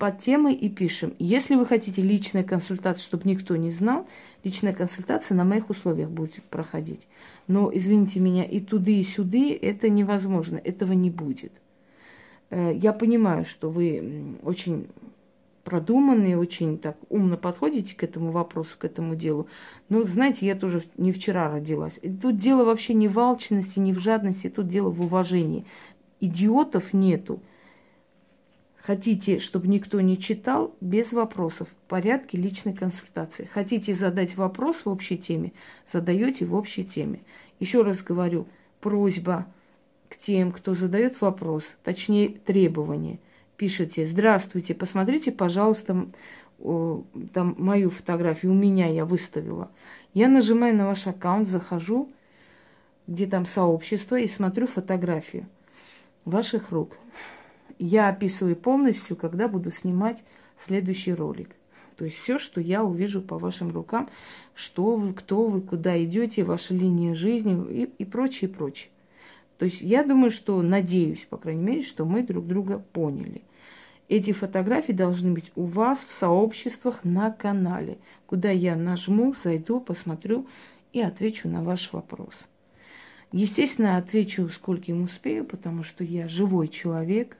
под 0.00 0.18
темой 0.18 0.54
и 0.54 0.70
пишем. 0.70 1.14
Если 1.18 1.54
вы 1.54 1.66
хотите 1.66 2.00
личная 2.00 2.42
консультация, 2.42 3.02
чтобы 3.02 3.28
никто 3.28 3.54
не 3.56 3.70
знал, 3.70 4.08
личная 4.42 4.72
консультация 4.72 5.36
на 5.36 5.44
моих 5.44 5.68
условиях 5.68 6.08
будет 6.08 6.42
проходить. 6.44 7.06
Но, 7.48 7.70
извините 7.72 8.18
меня, 8.18 8.44
и 8.44 8.60
туды, 8.60 8.98
и 8.98 9.04
сюды 9.04 9.54
это 9.54 9.90
невозможно, 9.90 10.56
этого 10.56 10.94
не 10.94 11.10
будет. 11.10 11.52
Э, 12.48 12.72
я 12.74 12.94
понимаю, 12.94 13.44
что 13.44 13.68
вы 13.68 14.38
очень 14.42 14.88
продуманные, 15.64 16.38
очень 16.38 16.78
так 16.78 16.96
умно 17.10 17.36
подходите 17.36 17.94
к 17.94 18.02
этому 18.02 18.30
вопросу, 18.30 18.78
к 18.78 18.86
этому 18.86 19.14
делу. 19.16 19.48
Но, 19.90 20.04
знаете, 20.04 20.46
я 20.46 20.54
тоже 20.54 20.82
не 20.96 21.12
вчера 21.12 21.52
родилась. 21.52 21.98
И 22.00 22.08
тут 22.08 22.38
дело 22.38 22.64
вообще 22.64 22.94
не 22.94 23.06
в 23.06 23.18
алчности, 23.18 23.78
не 23.78 23.92
в 23.92 23.98
жадности, 23.98 24.48
тут 24.48 24.66
дело 24.66 24.88
в 24.88 25.02
уважении. 25.02 25.66
Идиотов 26.20 26.94
нету. 26.94 27.42
Хотите, 28.82 29.38
чтобы 29.38 29.68
никто 29.68 30.00
не 30.00 30.18
читал, 30.18 30.74
без 30.80 31.12
вопросов, 31.12 31.68
в 31.68 31.88
порядке 31.88 32.38
личной 32.38 32.72
консультации. 32.72 33.48
Хотите 33.52 33.94
задать 33.94 34.36
вопрос 34.36 34.84
в 34.84 34.88
общей 34.88 35.18
теме, 35.18 35.52
задаете 35.92 36.46
в 36.46 36.54
общей 36.54 36.84
теме. 36.84 37.20
Еще 37.58 37.82
раз 37.82 38.02
говорю, 38.02 38.46
просьба 38.80 39.46
к 40.08 40.16
тем, 40.18 40.50
кто 40.50 40.74
задает 40.74 41.20
вопрос, 41.20 41.64
точнее 41.84 42.28
требование– 42.28 43.18
пишете, 43.60 44.06
здравствуйте, 44.06 44.74
посмотрите, 44.74 45.30
пожалуйста, 45.30 46.06
там 46.58 47.54
мою 47.58 47.90
фотографию, 47.90 48.52
у 48.52 48.54
меня 48.54 48.86
я 48.86 49.04
выставила. 49.04 49.70
Я 50.14 50.28
нажимаю 50.28 50.74
на 50.74 50.86
ваш 50.86 51.06
аккаунт, 51.06 51.46
захожу, 51.46 52.10
где 53.06 53.26
там 53.26 53.44
сообщество, 53.44 54.18
и 54.18 54.28
смотрю 54.28 54.66
фотографию 54.66 55.46
ваших 56.24 56.70
рук. 56.70 56.96
Я 57.82 58.10
описываю 58.10 58.56
полностью, 58.56 59.16
когда 59.16 59.48
буду 59.48 59.72
снимать 59.72 60.22
следующий 60.66 61.14
ролик. 61.14 61.56
То 61.96 62.04
есть 62.04 62.18
все, 62.18 62.38
что 62.38 62.60
я 62.60 62.84
увижу 62.84 63.22
по 63.22 63.38
вашим 63.38 63.72
рукам, 63.72 64.10
что 64.54 64.96
вы, 64.96 65.14
кто 65.14 65.46
вы, 65.46 65.62
куда 65.62 66.02
идете, 66.04 66.44
ваша 66.44 66.74
линия 66.74 67.14
жизни 67.14 67.82
и, 67.82 67.90
и 67.96 68.04
прочее, 68.04 68.50
прочее. 68.50 68.90
То 69.56 69.64
есть 69.64 69.80
я 69.80 70.04
думаю, 70.04 70.30
что, 70.30 70.60
надеюсь, 70.60 71.26
по 71.30 71.38
крайней 71.38 71.62
мере, 71.62 71.82
что 71.82 72.04
мы 72.04 72.22
друг 72.22 72.46
друга 72.46 72.84
поняли. 72.92 73.40
Эти 74.08 74.32
фотографии 74.32 74.92
должны 74.92 75.32
быть 75.32 75.50
у 75.54 75.64
вас 75.64 76.00
в 76.06 76.12
сообществах 76.12 77.02
на 77.02 77.30
канале, 77.30 77.96
куда 78.26 78.50
я 78.50 78.76
нажму, 78.76 79.34
зайду, 79.42 79.80
посмотрю 79.80 80.46
и 80.92 81.00
отвечу 81.00 81.48
на 81.48 81.62
ваш 81.62 81.94
вопрос. 81.94 82.34
Естественно, 83.32 83.96
отвечу 83.96 84.50
скольким 84.50 85.02
успею, 85.02 85.46
потому 85.46 85.82
что 85.82 86.04
я 86.04 86.28
живой 86.28 86.68
человек. 86.68 87.38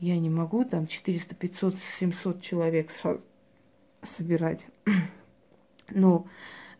Я 0.00 0.18
не 0.18 0.30
могу 0.30 0.64
там 0.64 0.86
400, 0.86 1.34
500, 1.34 1.74
700 1.98 2.40
человек 2.40 2.90
собирать. 4.02 4.64
Но 5.90 6.26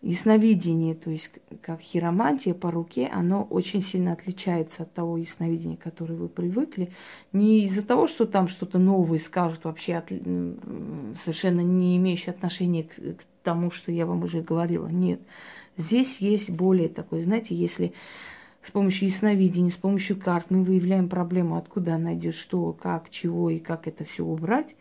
ясновидение, 0.00 0.94
то 0.94 1.10
есть 1.10 1.30
как 1.60 1.80
хиромантия 1.80 2.54
по 2.54 2.70
руке, 2.70 3.06
оно 3.12 3.42
очень 3.42 3.82
сильно 3.82 4.12
отличается 4.12 4.84
от 4.84 4.94
того 4.94 5.18
ясновидения, 5.18 5.76
которое 5.76 6.14
вы 6.14 6.28
привыкли. 6.28 6.92
Не 7.32 7.64
из-за 7.66 7.82
того, 7.82 8.06
что 8.06 8.24
там 8.24 8.48
что-то 8.48 8.78
новое 8.78 9.18
скажут, 9.18 9.64
вообще 9.64 9.96
от, 9.96 10.08
совершенно 10.08 11.60
не 11.60 11.98
имеющее 11.98 12.30
отношения 12.30 12.84
к, 12.84 12.94
к 12.94 13.24
тому, 13.42 13.70
что 13.70 13.92
я 13.92 14.06
вам 14.06 14.22
уже 14.22 14.40
говорила. 14.40 14.88
Нет. 14.88 15.20
Здесь 15.76 16.16
есть 16.18 16.48
более 16.48 16.88
такой, 16.88 17.20
знаете, 17.20 17.54
если 17.54 17.92
с 18.62 18.70
помощью 18.70 19.08
ясновидения, 19.08 19.70
с 19.70 19.76
помощью 19.76 20.18
карт 20.18 20.46
мы 20.50 20.62
выявляем 20.62 21.08
проблему, 21.08 21.56
откуда 21.56 21.94
она 21.94 22.14
идет, 22.14 22.34
что, 22.34 22.72
как, 22.72 23.10
чего 23.10 23.50
и 23.50 23.58
как 23.58 23.86
это 23.86 24.04
все 24.04 24.24
убрать, 24.24 24.76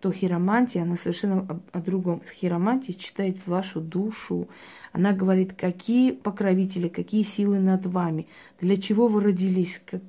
то 0.00 0.10
хиромантия, 0.10 0.82
она 0.82 0.96
совершенно 0.96 1.40
о, 1.42 1.78
о 1.78 1.80
другом. 1.80 2.22
Хиромантия 2.34 2.94
читает 2.94 3.46
вашу 3.46 3.80
душу. 3.80 4.48
Она 4.92 5.12
говорит, 5.12 5.52
какие 5.52 6.10
покровители, 6.10 6.88
какие 6.88 7.22
силы 7.22 7.60
над 7.60 7.86
вами, 7.86 8.26
для 8.60 8.76
чего 8.76 9.06
вы 9.06 9.20
родились, 9.20 9.80
как, 9.86 10.02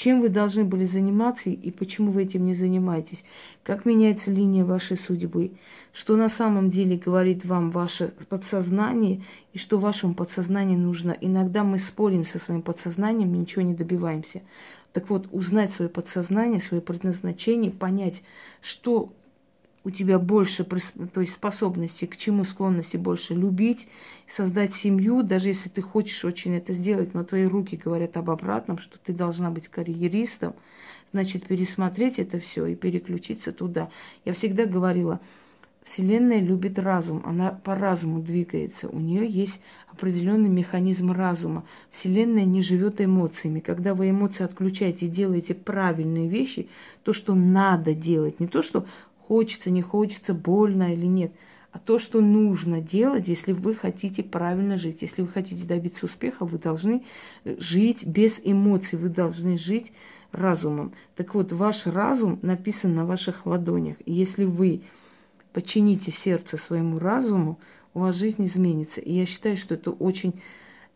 чем 0.00 0.22
вы 0.22 0.30
должны 0.30 0.64
были 0.64 0.86
заниматься 0.86 1.50
и 1.50 1.70
почему 1.70 2.10
вы 2.10 2.22
этим 2.22 2.46
не 2.46 2.54
занимаетесь, 2.54 3.22
как 3.62 3.84
меняется 3.84 4.30
линия 4.30 4.64
вашей 4.64 4.96
судьбы, 4.96 5.52
что 5.92 6.16
на 6.16 6.30
самом 6.30 6.70
деле 6.70 6.96
говорит 6.96 7.44
вам 7.44 7.70
ваше 7.70 8.14
подсознание 8.30 9.20
и 9.52 9.58
что 9.58 9.78
вашему 9.78 10.14
подсознанию 10.14 10.78
нужно. 10.78 11.14
Иногда 11.20 11.64
мы 11.64 11.78
спорим 11.78 12.24
со 12.24 12.38
своим 12.38 12.62
подсознанием, 12.62 13.34
ничего 13.34 13.60
не 13.60 13.74
добиваемся. 13.74 14.40
Так 14.94 15.10
вот, 15.10 15.28
узнать 15.32 15.70
свое 15.70 15.90
подсознание, 15.90 16.62
свое 16.62 16.80
предназначение, 16.80 17.70
понять, 17.70 18.22
что 18.62 19.12
у 19.84 19.90
тебя 19.90 20.18
больше 20.18 20.64
то 20.64 21.20
есть 21.20 21.34
способности, 21.34 22.04
к 22.04 22.16
чему 22.16 22.44
склонности 22.44 22.96
больше 22.96 23.34
любить, 23.34 23.88
создать 24.28 24.74
семью, 24.74 25.22
даже 25.22 25.48
если 25.48 25.68
ты 25.68 25.80
хочешь 25.80 26.24
очень 26.24 26.56
это 26.56 26.74
сделать, 26.74 27.14
но 27.14 27.24
твои 27.24 27.44
руки 27.44 27.76
говорят 27.76 28.16
об 28.16 28.30
обратном, 28.30 28.78
что 28.78 28.98
ты 28.98 29.12
должна 29.12 29.50
быть 29.50 29.68
карьеристом, 29.68 30.54
значит, 31.12 31.46
пересмотреть 31.46 32.18
это 32.18 32.40
все 32.40 32.66
и 32.66 32.74
переключиться 32.74 33.52
туда. 33.52 33.90
Я 34.24 34.34
всегда 34.34 34.66
говорила, 34.66 35.20
Вселенная 35.84 36.40
любит 36.40 36.78
разум, 36.78 37.22
она 37.24 37.50
по 37.50 37.74
разуму 37.74 38.20
двигается, 38.20 38.88
у 38.88 39.00
нее 39.00 39.26
есть 39.26 39.60
определенный 39.90 40.50
механизм 40.50 41.10
разума. 41.10 41.64
Вселенная 41.90 42.44
не 42.44 42.62
живет 42.62 43.00
эмоциями. 43.00 43.60
Когда 43.60 43.94
вы 43.94 44.10
эмоции 44.10 44.44
отключаете 44.44 45.06
и 45.06 45.08
делаете 45.08 45.54
правильные 45.54 46.28
вещи, 46.28 46.68
то, 47.02 47.12
что 47.12 47.34
надо 47.34 47.94
делать, 47.94 48.40
не 48.40 48.46
то, 48.46 48.62
что 48.62 48.86
хочется, 49.30 49.70
не 49.70 49.80
хочется, 49.80 50.34
больно 50.34 50.92
или 50.92 51.06
нет, 51.06 51.30
а 51.70 51.78
то, 51.78 52.00
что 52.00 52.20
нужно 52.20 52.80
делать, 52.80 53.28
если 53.28 53.52
вы 53.52 53.76
хотите 53.76 54.24
правильно 54.24 54.76
жить. 54.76 55.02
Если 55.02 55.22
вы 55.22 55.28
хотите 55.28 55.64
добиться 55.64 56.06
успеха, 56.06 56.44
вы 56.44 56.58
должны 56.58 57.04
жить 57.44 58.04
без 58.04 58.40
эмоций, 58.42 58.98
вы 58.98 59.08
должны 59.08 59.56
жить 59.56 59.92
разумом. 60.32 60.94
Так 61.14 61.36
вот, 61.36 61.52
ваш 61.52 61.86
разум 61.86 62.40
написан 62.42 62.96
на 62.96 63.06
ваших 63.06 63.46
ладонях. 63.46 63.98
И 64.04 64.12
если 64.12 64.44
вы 64.44 64.80
подчините 65.52 66.10
сердце 66.10 66.56
своему 66.56 66.98
разуму, 66.98 67.60
у 67.94 68.00
вас 68.00 68.16
жизнь 68.16 68.44
изменится. 68.44 69.00
И 69.00 69.12
я 69.12 69.26
считаю, 69.26 69.56
что 69.56 69.74
это 69.74 69.92
очень 69.92 70.30
э, 70.30 70.40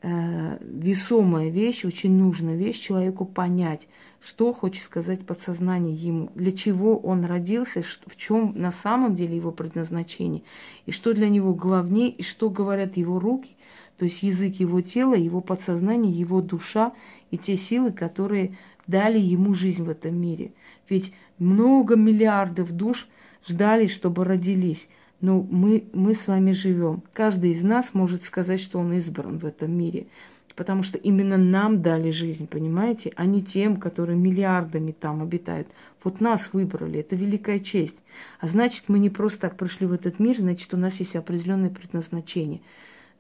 весомая 0.05 1.49
вещь, 1.49 1.85
очень 1.85 2.13
нужная 2.13 2.57
вещь 2.57 2.79
человеку 2.79 3.25
понять, 3.25 3.89
что 4.21 4.53
хочет 4.53 4.85
сказать 4.85 5.25
подсознание 5.25 5.95
ему, 5.95 6.31
для 6.35 6.53
чего 6.53 6.99
он 6.99 7.25
родился, 7.25 7.83
в 7.83 8.17
чем 8.17 8.53
на 8.55 8.73
самом 8.73 9.15
деле 9.15 9.37
его 9.37 9.51
предназначение, 9.51 10.43
и 10.85 10.93
что 10.93 11.15
для 11.15 11.29
него 11.31 11.55
главнее, 11.55 12.11
и 12.11 12.23
что 12.23 12.51
говорят 12.51 12.99
его 12.99 13.19
руки, 13.19 13.57
то 13.97 14.05
есть 14.05 14.23
язык 14.23 14.57
его 14.57 14.83
тела, 14.83 15.15
его 15.15 15.41
подсознание, 15.41 16.13
его 16.13 16.43
душа 16.43 16.93
и 17.31 17.39
те 17.39 17.57
силы, 17.57 17.91
которые 17.93 18.59
дали 18.87 19.19
ему 19.19 19.55
жизнь 19.55 19.83
в 19.83 19.89
этом 19.89 20.17
мире. 20.21 20.53
Ведь 20.89 21.15
много 21.39 21.97
миллиардов 21.97 22.73
душ 22.73 23.09
ждали, 23.47 23.87
чтобы 23.87 24.25
родились. 24.25 24.87
Но 25.25 25.41
мы, 25.41 25.85
мы 25.95 26.15
с 26.15 26.27
вами 26.27 26.53
живем. 26.53 27.03
Каждый 27.15 27.53
из 27.53 27.63
нас 27.63 27.95
может 27.95 28.25
сказать, 28.25 28.61
что 28.61 28.79
он 28.79 28.93
избран 28.93 29.39
в 29.39 29.47
этом 29.47 29.73
мире. 29.73 30.07
Потому 30.55 30.83
что 30.83 30.99
именно 30.99 31.39
нам 31.39 31.81
дали 31.81 32.11
жизнь, 32.11 32.47
понимаете, 32.47 33.11
а 33.17 33.25
не 33.25 33.43
тем, 33.43 33.79
которые 33.79 34.19
миллиардами 34.19 34.93
там 34.93 35.23
обитают. 35.23 35.67
Вот 36.03 36.21
нас 36.21 36.51
выбрали, 36.53 37.01
это 37.01 37.17
великая 37.17 37.61
честь. 37.61 37.97
А 38.39 38.49
значит, 38.49 38.85
мы 38.89 38.99
не 38.99 39.09
просто 39.09 39.41
так 39.41 39.57
пришли 39.57 39.87
в 39.87 39.95
этот 39.95 40.19
мир, 40.19 40.37
значит, 40.37 40.75
у 40.75 40.77
нас 40.77 41.01
есть 41.01 41.17
определенное 41.17 41.71
предназначение. 41.71 42.61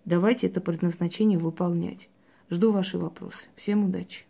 Давайте 0.04 0.48
это 0.48 0.60
предназначение 0.60 1.38
выполнять. 1.38 2.10
Жду 2.50 2.70
ваши 2.70 2.98
вопросы. 2.98 3.46
Всем 3.56 3.86
удачи! 3.86 4.26